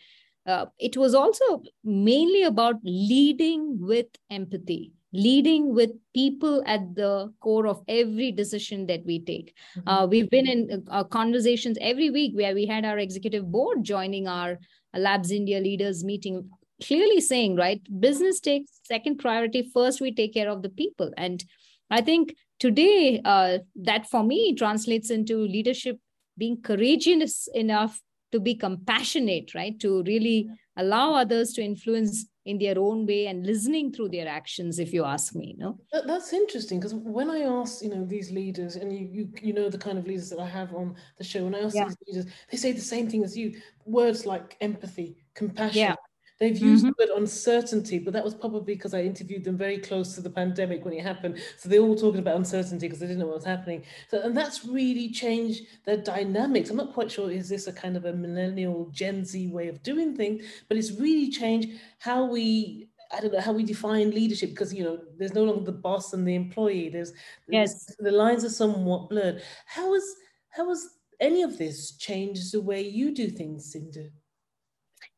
uh, 0.46 0.66
it 0.78 0.96
was 0.96 1.14
also 1.14 1.62
mainly 1.84 2.42
about 2.42 2.76
leading 2.84 3.78
with 3.80 4.06
empathy 4.30 4.92
leading 5.12 5.72
with 5.74 5.90
people 6.14 6.62
at 6.66 6.94
the 6.94 7.32
core 7.40 7.66
of 7.66 7.80
every 7.88 8.30
decision 8.32 8.86
that 8.86 9.02
we 9.06 9.18
take. 9.24 9.54
Mm-hmm. 9.78 9.88
uh, 9.88 10.06
we've 10.06 10.28
been 10.28 10.46
in 10.46 10.84
uh, 10.90 11.04
conversations 11.04 11.78
every 11.80 12.10
week 12.10 12.32
where 12.34 12.54
we 12.54 12.66
had 12.66 12.84
our 12.84 12.98
executive 12.98 13.50
board 13.50 13.82
joining 13.82 14.28
our 14.28 14.58
labs 14.94 15.30
india 15.30 15.60
leaders 15.60 16.04
meeting 16.04 16.48
clearly 16.82 17.20
saying 17.20 17.56
right 17.56 17.80
business 18.00 18.40
takes 18.40 18.80
second 18.84 19.18
priority. 19.18 19.68
First 19.72 20.00
we 20.00 20.14
take 20.14 20.34
care 20.34 20.48
of 20.48 20.62
the 20.62 20.68
people. 20.68 21.10
And 21.16 21.44
i 21.90 22.00
think 22.00 22.34
today 22.58 23.20
uh, 23.24 23.58
that 23.76 24.08
for 24.08 24.22
me 24.22 24.54
translates 24.54 25.10
into 25.10 25.38
leadership 25.38 25.98
being 26.38 26.60
courageous 26.60 27.48
enough 27.54 28.00
to 28.32 28.40
be 28.40 28.54
compassionate, 28.54 29.54
right? 29.54 29.78
To 29.80 30.02
really 30.04 30.48
allow 30.76 31.14
others 31.14 31.52
to 31.54 31.62
influence 31.62 32.26
in 32.44 32.58
their 32.58 32.78
own 32.78 33.06
way 33.06 33.26
and 33.26 33.44
listening 33.44 33.92
through 33.92 34.08
their 34.08 34.28
actions, 34.28 34.78
if 34.78 34.92
you 34.92 35.04
ask 35.04 35.34
me. 35.34 35.56
No, 35.58 35.78
that, 35.92 36.06
that's 36.06 36.32
interesting 36.32 36.78
because 36.78 36.94
when 36.94 37.28
I 37.28 37.40
ask, 37.40 37.82
you 37.82 37.90
know, 37.90 38.04
these 38.04 38.30
leaders, 38.30 38.76
and 38.76 38.96
you, 38.96 39.08
you 39.10 39.28
you 39.42 39.52
know 39.52 39.68
the 39.68 39.78
kind 39.78 39.98
of 39.98 40.06
leaders 40.06 40.30
that 40.30 40.38
I 40.38 40.48
have 40.48 40.72
on 40.74 40.94
the 41.18 41.24
show, 41.24 41.46
and 41.46 41.56
I 41.56 41.60
ask 41.60 41.74
yeah. 41.74 41.86
these 41.86 41.96
leaders, 42.06 42.32
they 42.50 42.56
say 42.56 42.72
the 42.72 42.80
same 42.80 43.10
thing 43.10 43.24
as 43.24 43.36
you. 43.36 43.60
Words 43.84 44.26
like 44.26 44.56
empathy, 44.60 45.16
compassion, 45.34 45.78
yeah. 45.78 45.94
They've 46.38 46.56
used 46.56 46.84
mm-hmm. 46.84 46.92
the 46.98 47.06
word 47.06 47.18
uncertainty, 47.18 47.98
but 47.98 48.12
that 48.12 48.24
was 48.24 48.34
probably 48.34 48.74
because 48.74 48.92
I 48.92 49.02
interviewed 49.02 49.44
them 49.44 49.56
very 49.56 49.78
close 49.78 50.14
to 50.14 50.20
the 50.20 50.28
pandemic 50.28 50.84
when 50.84 50.92
it 50.92 51.02
happened. 51.02 51.40
So 51.56 51.68
they're 51.68 51.80
all 51.80 51.96
talking 51.96 52.20
about 52.20 52.36
uncertainty 52.36 52.86
because 52.86 52.98
they 53.00 53.06
didn't 53.06 53.20
know 53.20 53.26
what 53.26 53.36
was 53.36 53.44
happening. 53.44 53.84
So 54.10 54.20
and 54.20 54.36
that's 54.36 54.64
really 54.66 55.10
changed 55.10 55.62
their 55.84 55.96
dynamics. 55.96 56.68
I'm 56.68 56.76
not 56.76 56.92
quite 56.92 57.10
sure 57.10 57.30
is 57.30 57.48
this 57.48 57.68
a 57.68 57.72
kind 57.72 57.96
of 57.96 58.04
a 58.04 58.12
millennial 58.12 58.90
Gen 58.92 59.24
Z 59.24 59.48
way 59.48 59.68
of 59.68 59.82
doing 59.82 60.14
things, 60.14 60.44
but 60.68 60.76
it's 60.76 60.92
really 60.92 61.30
changed 61.30 61.70
how 61.98 62.26
we 62.26 62.88
I 63.12 63.20
don't 63.20 63.32
know 63.32 63.40
how 63.40 63.52
we 63.52 63.64
define 63.64 64.10
leadership 64.10 64.50
because 64.50 64.74
you 64.74 64.84
know 64.84 64.98
there's 65.16 65.34
no 65.34 65.44
longer 65.44 65.64
the 65.64 65.72
boss 65.72 66.12
and 66.12 66.26
the 66.26 66.34
employee. 66.34 66.88
There's, 66.90 67.12
Yes. 67.48 67.94
the 67.98 68.10
lines 68.10 68.44
are 68.44 68.50
somewhat 68.50 69.08
blurred. 69.08 69.42
How 69.64 69.94
has 69.94 70.04
how 70.50 70.68
has 70.68 70.88
any 71.20 71.42
of 71.42 71.56
this 71.56 71.92
changed 71.92 72.52
the 72.52 72.60
way 72.60 72.82
you 72.82 73.14
do 73.14 73.28
things, 73.28 73.72
Sindhu? 73.72 74.10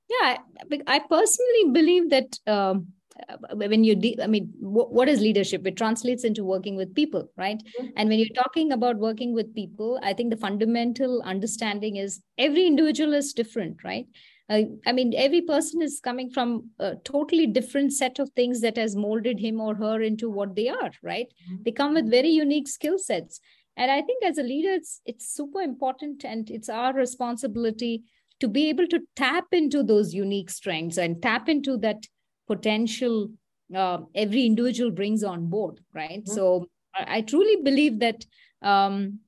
Yeah 0.09 0.39
I, 0.73 0.81
I 0.87 0.99
personally 0.99 1.73
believe 1.73 2.11
that 2.11 2.39
um, 2.47 2.89
uh, 3.29 3.37
when 3.57 3.85
you 3.85 3.95
de- 3.95 4.17
i 4.23 4.27
mean 4.27 4.47
wh- 4.61 4.91
what 4.93 5.09
is 5.09 5.21
leadership? 5.21 5.67
It 5.67 5.77
translates 5.77 6.25
into 6.25 6.45
working 6.45 6.77
with 6.77 6.95
people 6.95 7.29
right? 7.37 7.59
Mhm. 7.81 7.93
and 7.97 8.09
when 8.09 8.19
you're 8.19 8.43
talking 8.43 8.73
about 8.73 8.99
working 8.99 9.35
with 9.35 9.55
people 9.55 9.99
i 10.03 10.13
think 10.13 10.31
the 10.31 10.37
fundamental 10.47 11.23
understanding 11.23 11.97
is 11.97 12.21
every 12.39 12.67
individual 12.67 13.15
is 13.15 13.33
different 13.33 13.83
right? 13.85 14.07
Uh, 14.51 14.63
i 14.87 14.93
mean 14.93 15.13
every 15.17 15.43
person 15.43 15.83
is 15.83 16.01
coming 16.01 16.31
from 16.31 16.71
a 16.79 16.95
totally 17.05 17.47
different 17.47 17.93
set 17.93 18.19
of 18.19 18.31
things 18.31 18.61
that 18.63 18.77
has 18.79 18.97
molded 18.97 19.39
him 19.39 19.61
or 19.61 19.75
her 19.75 20.01
into 20.01 20.31
what 20.31 20.55
they 20.57 20.69
are 20.69 20.93
right? 21.03 21.29
Mhm. 21.51 21.65
they 21.65 21.73
come 21.73 21.95
with 21.95 22.11
very 22.11 22.31
unique 22.31 22.69
skill 22.69 22.99
sets. 22.99 23.41
And 23.77 23.91
i 23.95 24.01
think 24.07 24.25
as 24.25 24.39
a 24.39 24.43
leader 24.43 24.71
it's 24.77 25.01
it's 25.11 25.27
super 25.35 25.61
important 25.61 26.25
and 26.25 26.49
it's 26.51 26.69
our 26.69 26.93
responsibility 26.95 28.03
to 28.41 28.49
be 28.49 28.69
able 28.69 28.87
to 28.87 29.01
tap 29.17 29.47
into 29.53 29.83
those 29.83 30.15
unique 30.15 30.51
strengths 30.51 30.97
and 30.97 31.23
tap 31.23 31.49
into 31.49 31.77
that 31.79 32.07
potential 32.47 33.29
uh, 33.75 33.99
every 34.15 34.47
individual 34.47 34.91
brings 34.91 35.23
on 35.23 35.47
board 35.49 35.81
right 35.95 36.25
Mhm. 36.25 36.35
so 36.35 36.67
I, 36.95 37.19
I 37.19 37.21
truly 37.23 37.57
believe 37.63 37.99
that 38.01 38.25
um, 38.63 39.21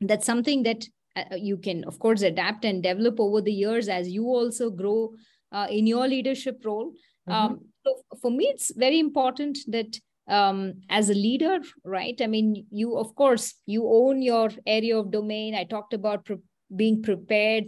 that's 0.00 0.26
something 0.26 0.62
that 0.64 0.86
uh, 1.16 1.36
you 1.36 1.56
can 1.56 1.84
of 1.84 1.98
course 1.98 2.22
adapt 2.22 2.64
and 2.64 2.82
develop 2.82 3.20
over 3.20 3.40
the 3.40 3.52
years 3.52 3.88
as 3.88 4.08
you 4.08 4.24
also 4.26 4.70
grow 4.70 5.12
uh, 5.50 5.66
in 5.70 5.86
your 5.86 6.06
leadership 6.08 6.64
role 6.64 6.92
Mhm. 7.28 7.34
um, 7.34 7.60
so 7.84 7.96
for 8.20 8.30
me 8.30 8.44
it's 8.46 8.72
very 8.76 8.98
important 8.98 9.58
that 9.68 9.98
um, 10.28 10.74
as 10.88 11.10
a 11.10 11.14
leader 11.14 11.60
right 11.84 12.20
i 12.20 12.26
mean 12.26 12.66
you 12.70 12.96
of 12.96 13.14
course 13.16 13.54
you 13.66 13.86
own 13.88 14.22
your 14.22 14.50
area 14.66 14.96
of 14.96 15.10
domain 15.10 15.54
i 15.54 15.64
talked 15.64 15.94
about 15.94 16.24
pre- 16.24 16.36
being 16.76 17.02
prepared 17.02 17.64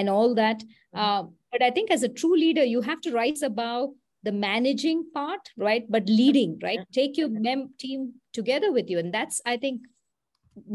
and 0.00 0.10
all 0.16 0.34
that. 0.42 0.62
Mhm. 0.62 1.00
uh, 1.02 1.22
but 1.52 1.62
i 1.64 1.70
think 1.76 1.90
as 1.94 2.02
a 2.06 2.08
true 2.20 2.36
leader 2.40 2.62
you 2.74 2.80
have 2.86 3.00
to 3.04 3.10
rise 3.16 3.42
above 3.48 3.90
the 4.28 4.32
managing 4.44 5.00
part 5.16 5.50
right? 5.64 5.84
But 5.94 6.08
leading 6.18 6.52
right? 6.66 6.80
Take 6.98 7.18
your 7.20 7.28
mem- 7.46 7.66
team 7.82 8.04
together 8.38 8.70
with 8.76 8.88
you. 8.94 8.98
And 9.02 9.12
that's 9.16 9.40
i 9.52 9.56
think 9.64 9.82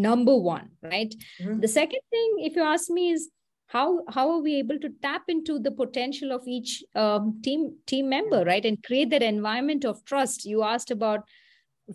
number 0.07 0.35
one 0.35 0.69
right? 0.93 1.13
Mhm. 1.41 1.61
the 1.65 1.71
second 1.75 2.01
thing 2.15 2.29
if 2.49 2.55
you 2.59 2.63
ask 2.73 2.89
me 2.99 3.05
is 3.17 3.29
how 3.75 3.85
how 4.17 4.25
are 4.33 4.41
we 4.47 4.53
able 4.59 4.79
to 4.85 4.89
tap 5.07 5.23
into 5.35 5.57
the 5.67 5.71
potential 5.81 6.31
of 6.37 6.47
each 6.57 6.71
um, 7.03 7.25
team 7.47 7.65
team 7.93 8.09
member 8.15 8.43
right? 8.51 8.65
And 8.71 8.83
create 8.89 9.09
that 9.11 9.23
environment 9.23 9.85
of 9.93 10.03
trust. 10.11 10.45
You 10.53 10.63
asked 10.63 10.91
about 10.99 11.21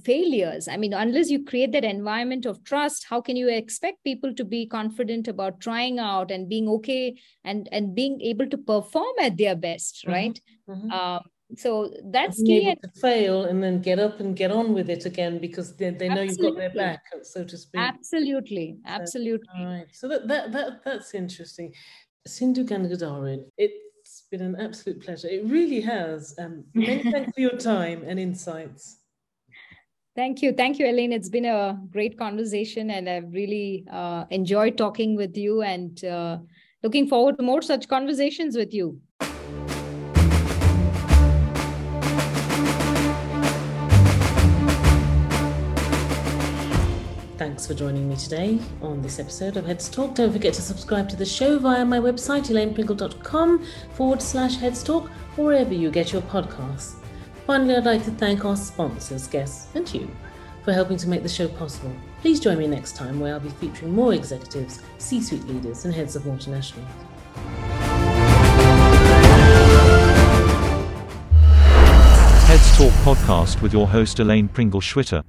failures 0.03 0.67
i 0.69 0.77
mean 0.77 0.93
unless 0.93 1.31
you 1.31 1.45
create 1.45 1.73
that 1.73 1.85
environment 1.85 2.47
of 2.47 2.63
trust 2.65 3.07
how 3.09 3.21
can 3.21 3.37
you 3.37 3.49
expect 3.49 4.03
people 4.05 4.35
to 4.35 4.45
be 4.45 4.67
confident 4.67 5.29
about 5.29 5.61
trying 5.61 5.99
out 5.99 6.31
and 6.31 6.49
being 6.49 6.69
okay 6.69 7.15
and 7.45 7.69
and 7.71 7.95
being 7.95 8.21
able 8.21 8.47
to 8.49 8.59
perform 8.59 9.15
at 9.21 9.37
their 9.37 9.55
best 9.55 10.05
Mhm. 10.05 10.13
right 10.13 10.41
Mhm. 10.69 10.93
um, 10.93 11.21
so 11.57 11.93
that's 12.07 12.43
key 12.43 12.75
to 12.83 12.89
fail 13.01 13.45
and 13.45 13.63
then 13.63 13.81
get 13.81 13.99
up 13.99 14.19
and 14.19 14.35
get 14.37 14.51
on 14.51 14.73
with 14.75 14.91
it 14.91 15.05
again 15.07 15.39
because 15.39 15.77
they, 15.77 15.91
they 15.91 16.09
know 16.09 16.23
you've 16.23 16.39
got 16.39 16.57
their 16.57 16.71
back, 16.71 17.03
so 17.23 17.45
to 17.45 17.57
speak. 17.57 17.81
absolutely 17.81 18.79
absolutely 18.87 19.49
All 19.57 19.67
right. 19.67 19.87
So 19.93 20.09
that, 20.09 20.27
that 20.29 20.53
that 20.53 20.85
that's 20.85 21.15
interesting. 21.15 21.75
Sindhu 22.27 22.65
Gangadharan, 22.65 23.45
it's 23.59 24.25
been 24.31 24.41
an 24.41 24.57
absolute 24.57 25.03
pleasure. 25.03 25.29
It 25.29 25.45
really 25.45 25.83
has. 25.83 26.35
Um, 26.39 26.65
many 26.75 27.03
thanks 27.03 27.33
for 27.35 27.41
your 27.41 27.57
time 27.59 28.03
and 28.07 28.19
insights. 28.19 29.04
Thank 30.17 30.43
you. 30.43 30.53
Thank 30.53 30.79
you, 30.79 30.87
Elaine. 30.87 31.13
It's 31.13 31.29
been 31.29 31.45
a 31.45 31.77
great 31.91 32.17
conversation 32.17 32.91
and 32.91 33.09
I've 33.09 33.33
really 33.33 33.85
uh, 33.91 34.27
enjoyed 34.31 34.79
talking 34.79 35.17
with 35.17 35.37
you 35.37 35.63
and 35.63 36.05
uh, 36.05 36.39
looking 36.85 37.09
forward 37.09 37.37
to 37.39 37.43
more 37.43 37.63
such 37.63 37.89
conversations 37.89 38.57
with 38.57 38.73
you. 38.73 39.01
Thanks 47.37 47.67
for 47.67 47.75
joining 47.75 48.09
me 48.09 48.15
today 48.15 48.61
on 48.81 49.03
this 49.03 49.19
episode 49.19 49.57
of 49.57 49.67
Heads 49.67 49.89
Talk. 49.89 50.15
Don't 50.15 50.33
forget 50.33 50.55
to 50.55 50.63
subscribe 50.63 51.09
to 51.09 51.17
the 51.17 51.27
show 51.27 51.59
via 51.59 51.85
my 51.85 51.99
website, 51.99 52.49
elainepringle.com 52.49 53.65
forward 53.91 54.23
slash 54.23 54.57
Heads 54.57 54.85
Talk, 54.85 55.09
wherever 55.37 55.75
you 55.75 55.91
get 55.91 56.13
your 56.13 56.23
podcasts. 56.23 57.04
Finally, 57.47 57.77
I'd 57.77 57.85
like 57.85 58.05
to 58.05 58.11
thank 58.11 58.45
our 58.47 58.57
sponsors, 58.57 59.27
guests, 59.27 59.69
and 59.75 59.93
you 59.93 60.11
for 60.63 60.73
helping 60.73 60.97
to 60.97 61.09
make 61.09 61.23
the 61.23 61.29
show 61.29 61.47
possible. 61.47 61.93
Please 62.23 62.41
join 62.41 62.57
me 62.57 62.67
next 62.67 62.97
time 62.97 63.21
where 63.21 63.35
I'll 63.35 63.41
be 63.41 63.51
featuring 63.51 63.95
more 63.95 64.15
executives, 64.15 64.81
C 64.97 65.21
suite 65.21 65.45
leaders, 65.47 65.85
and 65.85 65.93
heads 65.93 66.17
of 66.17 66.23
multinationals. 66.23 66.89
Heads 72.47 72.79
Talk 72.79 72.93
podcast 73.03 73.61
with 73.61 73.75
your 73.75 73.89
host 73.89 74.19
Elaine 74.21 74.49
Pringle 74.49 74.81
Schwitter. 74.81 75.23